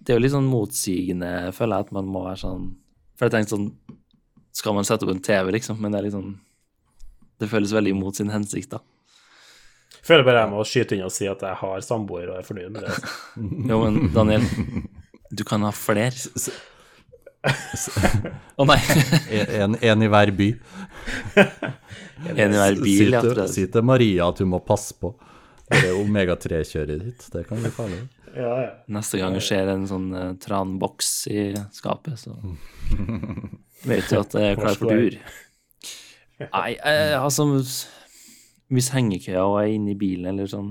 [0.00, 2.68] Det er jo litt sånn motsigende, føler jeg, at man må være sånn
[3.16, 3.68] For jeg tenkte sånn
[4.60, 5.80] Skal man sette opp en TV, liksom?
[5.80, 6.34] Men det er litt sånn
[7.40, 8.82] Det føles veldig imot sin hensikt, da.
[10.04, 12.72] Føler bare jeg må skyte inn og si at jeg har samboer og er fornøyd
[12.72, 12.94] med det.
[13.70, 14.46] Jo, men Daniel,
[15.30, 16.12] du kan ha flere.
[17.40, 18.78] Å nei.
[19.62, 20.52] en, en i hver by.
[22.20, 23.44] En i hver bil, Si ja.
[23.48, 25.14] si til Maria at hun må passe på.
[25.70, 28.02] Det omega-3-kjøret ditt, det kan bli farlig.
[28.34, 28.72] Ja, ja.
[28.92, 32.36] Neste gang det skjer en sånn uh, tranboks i skapet, så
[33.88, 35.16] vet du at det er klar for tur.
[36.40, 37.44] Nei, eh, altså
[38.72, 40.70] Hvis hengekøya er inne i bilen eller sånn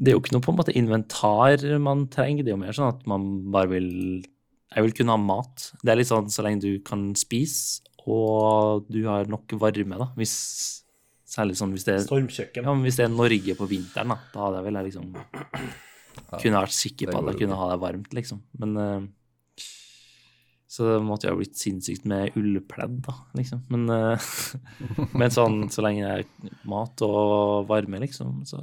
[0.00, 2.76] Det er jo ikke noe på en måte inventar man trenger, det er jo mer
[2.76, 3.90] sånn at man bare vil
[4.74, 5.70] Jeg vil kunne ha mat.
[5.82, 10.10] Det er litt sånn så lenge du kan spise, og du har nok varme, da.
[10.18, 10.36] Hvis
[11.28, 12.64] Særlig sånn hvis det er Stormkjøkken.
[12.64, 15.10] ja, men hvis det er Norge på vinteren, da, da hadde jeg vel liksom
[16.32, 18.40] Kunne vært sikker på at jeg kunne ha det varmt, liksom.
[18.60, 19.66] Men uh,
[20.68, 23.60] Så det måtte jo ha blitt sinnssykt med ullpledd, da, liksom.
[23.72, 24.30] Men, uh,
[25.20, 28.62] men sånn så lenge det er mat og varme, liksom, så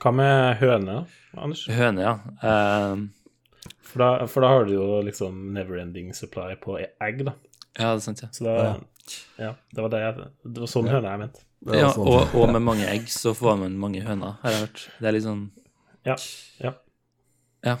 [0.00, 1.02] Hva med høne,
[1.36, 1.66] Anders?
[1.68, 2.16] Høne, ja.
[2.40, 3.02] Eh,
[3.82, 7.32] For da, for da har du jo liksom never-ending supply på egg, da.
[7.78, 8.28] ja, det er sant, ja.
[8.32, 8.56] Så da
[9.40, 11.40] Ja, det var, det jeg, det var sånn høne jeg mente.
[11.74, 14.84] Ja sånn- og, og med mange egg så får man mange høner, har jeg hørt.
[15.00, 15.42] Det er litt sånn
[16.06, 16.14] Ja.
[16.62, 16.72] ja.
[17.66, 17.74] Ja.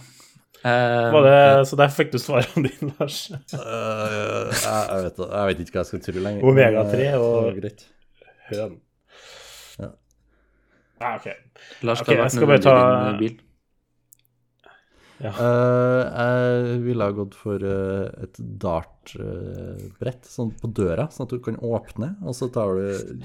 [0.60, 1.36] Uh, Var det,
[1.70, 3.30] så der fikk du svarene dine, Lars.
[3.30, 6.42] uh, jeg, jeg, vet, jeg vet ikke hva jeg skal tro lenger.
[6.50, 7.62] Omega-3 øh, og-
[8.50, 8.74] høn.
[9.80, 9.88] Ja.
[11.00, 11.30] Ah, ok.
[11.88, 13.16] Lars, Ok, jeg skal bare ta-
[15.20, 15.40] bil?
[15.44, 21.40] Eh, jeg ville ha gått for eh, et dartbrett sånn på døra, sånn at du
[21.44, 22.12] kan åpne.
[22.24, 23.24] Og så tar du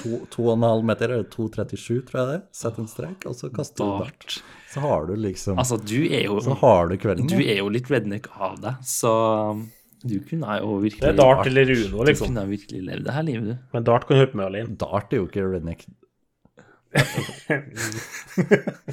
[0.00, 3.26] to, to og en halv meter, eller 2,37 tror jeg det setter Sett en strek,
[3.28, 4.38] og så kaster du dart.
[4.72, 7.28] Så har du liksom Altså, du er jo Så har du kvelden.
[7.30, 9.12] Du er jo litt redneck av deg, så
[10.06, 12.28] du kunne jo virkelig Det er dart eller Uno, liksom.
[12.28, 13.70] Du kunne virkelig levd det her livet, du.
[13.76, 14.76] Men dart kan du høre på med alene.
[14.80, 15.86] Dart er jo ikke redneck.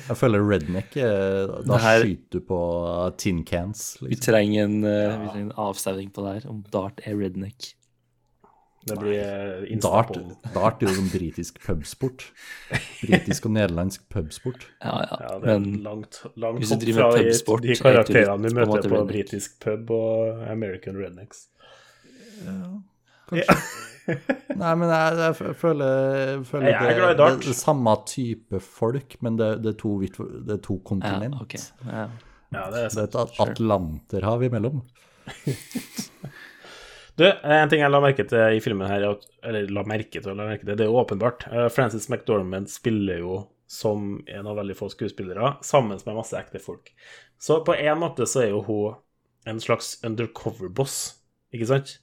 [0.07, 2.59] Jeg føler redneck er Da her- skyter du på
[3.21, 3.97] tin cans.
[4.01, 4.33] Vi Liksom.
[4.33, 5.17] trenger en, ja.
[5.21, 7.73] vi trenger en avstemning på det her, om dart er redneck.
[8.83, 10.09] Det blir eh, Dart,
[10.53, 12.25] dart er jo en britisk pubsport.
[12.99, 14.65] Britisk og nederlandsk pubsport.
[14.83, 17.71] Ja, ja, Ja, det er men langt, langt hvis du driver fra med pubsport, de
[17.71, 21.45] er du karakterene du på en møter måte på britisk pub og American Rednecks.
[22.43, 22.59] Ja,
[23.29, 23.55] Kanskje.
[24.61, 28.59] Nei, men jeg, jeg føler, jeg føler Jeg er det, glad det er samme type
[28.63, 31.37] folk, men det, det, er, to det er to kontinent.
[31.37, 31.63] Ja, okay.
[31.87, 32.07] Ja.
[32.53, 33.15] Ja, det er Det er sant.
[33.15, 34.83] et Atlanterhav imellom.
[37.13, 40.33] Du, en ting jeg la merke til i filmen her, er eller la merke til,
[40.33, 41.45] la merke til, det er jo åpenbart.
[41.51, 43.35] Eh, Frances McDormand spiller jo
[43.69, 46.89] som en av veldig få skuespillere, sammen med masse ekte folk.
[47.37, 48.97] Så på en måte så er jo hun
[49.49, 50.97] en slags undercover-boss,
[51.53, 51.93] ikke sant?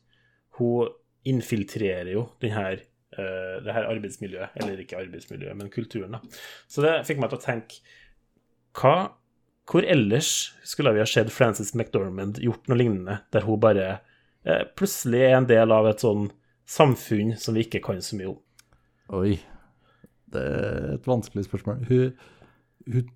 [0.60, 0.94] Hun
[1.28, 2.80] infiltrerer jo den her,
[3.16, 6.20] eh, det her arbeidsmiljøet, eller ikke arbeidsmiljøet, men kulturen, da.
[6.70, 7.80] Så det fikk meg til å tenke,
[8.80, 8.94] hva,
[9.70, 10.30] hvor ellers
[10.66, 13.88] skulle vi ha sett Frances McDormand gjort noe lignende, der hun bare
[14.44, 16.28] eh, plutselig er en del av et sånn
[16.70, 18.40] samfunn som vi ikke kan så mye om.
[19.20, 19.36] Oi.
[20.30, 21.80] Det er et vanskelig spørsmål.
[21.88, 22.12] Hun,
[22.86, 23.08] hun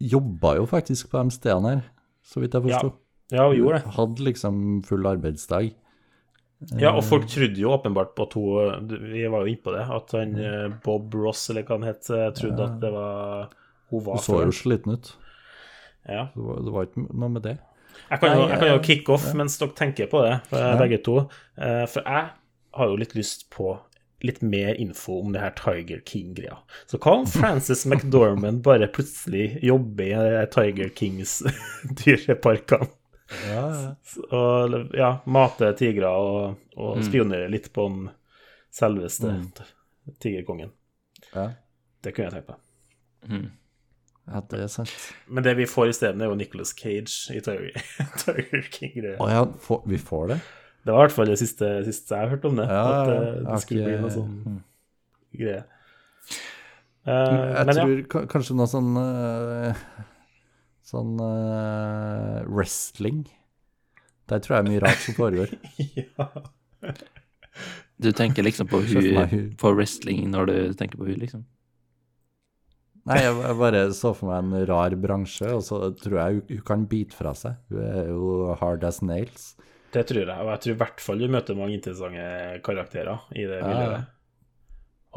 [0.00, 1.86] jobba jo faktisk på de stedene her,
[2.22, 2.92] så vidt jeg Ja, forsto.
[3.34, 3.84] ja hun gjorde det.
[3.88, 5.72] Hun Hadde liksom full arbeidsdag.
[6.76, 9.84] Ja, og folk trodde jo åpenbart på at hun Vi var jo inne på det,
[9.96, 12.66] at han eh, Bob Ross, eller hva han het, eh, trodde Ja.
[12.68, 13.48] at det var
[13.90, 15.12] Hun var Hun så jo sliten ut.
[16.08, 16.26] Ja.
[16.34, 17.56] Det var, det var ikke noe med det.
[18.10, 19.34] Jeg kan jo, jeg kan jo kicke kick off ja.
[19.40, 20.76] mens dere tenker på det, eh, Ja.
[20.78, 21.16] begge to.
[21.56, 22.28] Eh, For jeg
[22.76, 23.78] har jo litt lyst på
[24.22, 26.58] litt mer info om det her Tiger King-greia.
[26.86, 31.38] Så hva om Frances McDormand bare plutselig jobber i eh, Tiger Kings
[32.04, 32.88] dyreparkene?
[33.46, 33.90] Ja, ja.
[34.36, 37.04] Og ja, mate tigre og, og Mm.
[37.06, 38.10] spionere litt på den
[38.74, 39.50] selveste Mm.
[40.20, 40.70] tigerkongen.
[41.34, 41.50] Ja.
[42.02, 43.50] Det kunne jeg tenkt meg.
[44.30, 44.94] ja, det er sant.
[45.28, 47.40] Men det vi får isteden, er jo Nicholas Cage i
[48.20, 49.18] Tiger, King-greia.
[49.20, 49.44] Å ja,
[49.86, 50.40] vi får det?
[50.84, 52.66] Det var i hvert fall det siste, siste jeg hørte om det.
[52.70, 53.60] Ja, at ja, eh, det okay.
[53.66, 54.60] skulle bli noe sånn mm.
[55.42, 55.64] greie.
[57.00, 57.12] Uh,
[57.56, 58.22] Jeg men tror ja.
[58.28, 59.84] kanskje noe sånn eh,
[60.90, 63.22] Sånn uh, wrestling.
[64.30, 65.54] Der tror jeg er mye rart som foregår.
[68.00, 71.42] Du tenker liksom på, hun, på wrestling når du tenker på hun, liksom?
[73.10, 76.46] Nei, jeg, jeg bare så for meg en rar bransje, og så tror jeg hun,
[76.54, 77.58] hun kan bite fra seg.
[77.68, 79.50] Hun er jo hard as nails.
[79.92, 82.24] Det tror jeg, og jeg tror i hvert fall du møter mange interessante
[82.64, 83.68] karakterer i det Ja.
[83.68, 84.16] miljøet.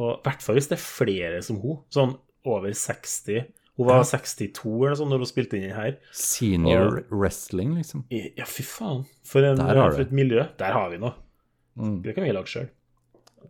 [0.04, 2.16] Og i hvert fall hvis det er flere som hun, sånn
[2.50, 3.46] over 60.
[3.78, 4.04] Hun var Ja.
[4.04, 5.96] 62 eller sånn når hun spilte inn her.
[6.12, 8.04] Senior Og- wrestling, liksom.
[8.12, 9.06] Ja, fy faen.
[9.26, 10.44] For, en, Der har for et miljø.
[10.58, 11.14] Der har vi noe.
[11.78, 12.02] Mm.
[12.04, 12.70] Det kan vi lage sjøl.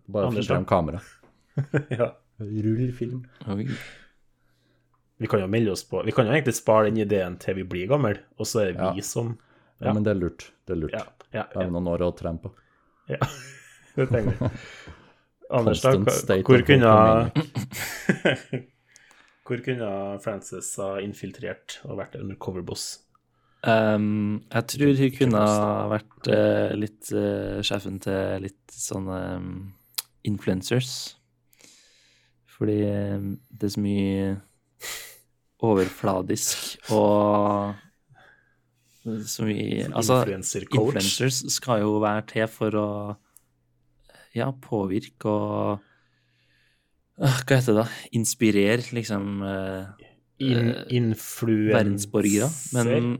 [0.08, 1.02] Bare finn fram kamera.
[2.00, 2.14] ja.
[2.40, 3.26] Rull film.
[3.48, 3.68] Oi.
[5.20, 7.64] Vi kan jo melde oss på Vi kan jo egentlig spare den ideen til vi
[7.64, 9.02] blir gamle, og så er det vi Ja.
[9.04, 9.38] som
[9.82, 10.52] Ja, men det er lurt.
[10.66, 10.94] Det er lurt.
[10.94, 11.04] Ja,
[11.34, 11.68] ja, ja.
[11.70, 12.52] noen år å trene på.
[13.10, 13.18] Ja,
[13.96, 14.50] det trenger vi.
[15.54, 15.92] Anders, da,
[16.42, 17.32] hvor kunne
[19.44, 19.88] Hvor kunne
[20.24, 22.86] Frances ha infiltrert og vært undercover-boss?
[23.64, 29.54] Um, jeg tror hun kunne ha vært uh, litt uh, sjefen til litt sånne um,
[30.28, 30.94] influencers.
[32.56, 34.28] Fordi um, det er så mye
[35.64, 37.80] overfladisk og
[39.04, 42.90] så mye Altså, Influencer influencers skal jo være til for å
[44.36, 45.84] ja, påvirke og
[47.18, 47.78] Hva heter det?
[47.84, 47.86] da?
[48.18, 50.10] Inspirere, liksom eh,
[50.44, 52.50] In, eh, influencer verdensborgere.
[52.74, 53.20] Men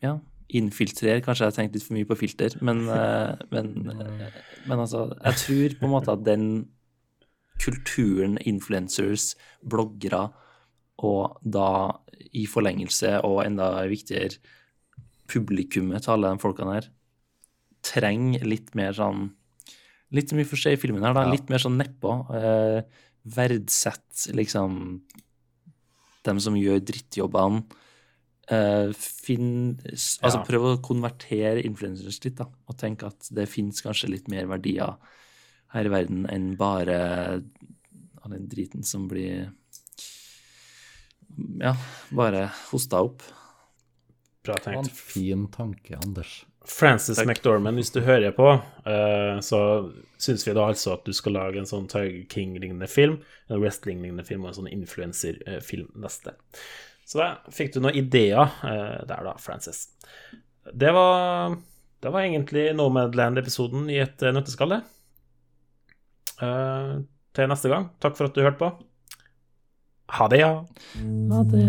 [0.00, 0.14] ja,
[0.56, 4.78] infiltrere Kanskje jeg har tenkt litt for mye på filter, men, eh, men, eh, men
[4.78, 6.46] altså Jeg tror på en måte at den
[7.60, 10.30] kulturen, influencers, bloggere,
[11.04, 11.92] og da
[12.32, 14.38] i forlengelse, og enda viktigere,
[15.28, 16.88] publikummet til alle de folkene her,
[17.84, 19.34] trenger litt mer sånn
[20.12, 21.22] Litt mye for seg i filmen her, da.
[21.28, 21.30] Ja.
[21.36, 22.14] Litt mer sånn nedpå.
[22.34, 22.82] Eh,
[23.30, 25.00] verdsett liksom
[26.26, 27.62] dem som gjør drittjobbene.
[28.50, 30.44] Eh, finn Altså Ja.
[30.44, 34.96] prøv å konvertere influencers litt, da, og tenk at det fins kanskje litt mer verdier
[35.68, 37.44] her i verden enn bare
[38.24, 39.52] All den driten som blir
[41.60, 41.76] Ja,
[42.12, 43.22] bare hosta opp.
[44.42, 44.96] Bra Det var en tenkt.
[44.96, 46.44] fin tanke, Anders.
[46.64, 47.28] Frances Takk.
[47.28, 48.50] McDormand, hvis du hører på,
[48.84, 49.60] eh, så
[50.20, 54.26] syns vi da altså at du skal lage en sånn Tiger King-lignende film, en wrestling-lignende
[54.28, 56.36] film og en sånn influencer-film neste.
[57.08, 59.88] Så da fikk du noen ideer eh, der, da, Frances.
[60.70, 61.56] Det var,
[62.04, 64.82] det var egentlig Nomadland-episoden i et nøtteskalle.
[66.44, 66.94] Eh,
[67.34, 68.70] til neste gang, takk for at du hørte på.
[70.20, 70.52] Ha det, ja.
[71.30, 71.66] Ha det.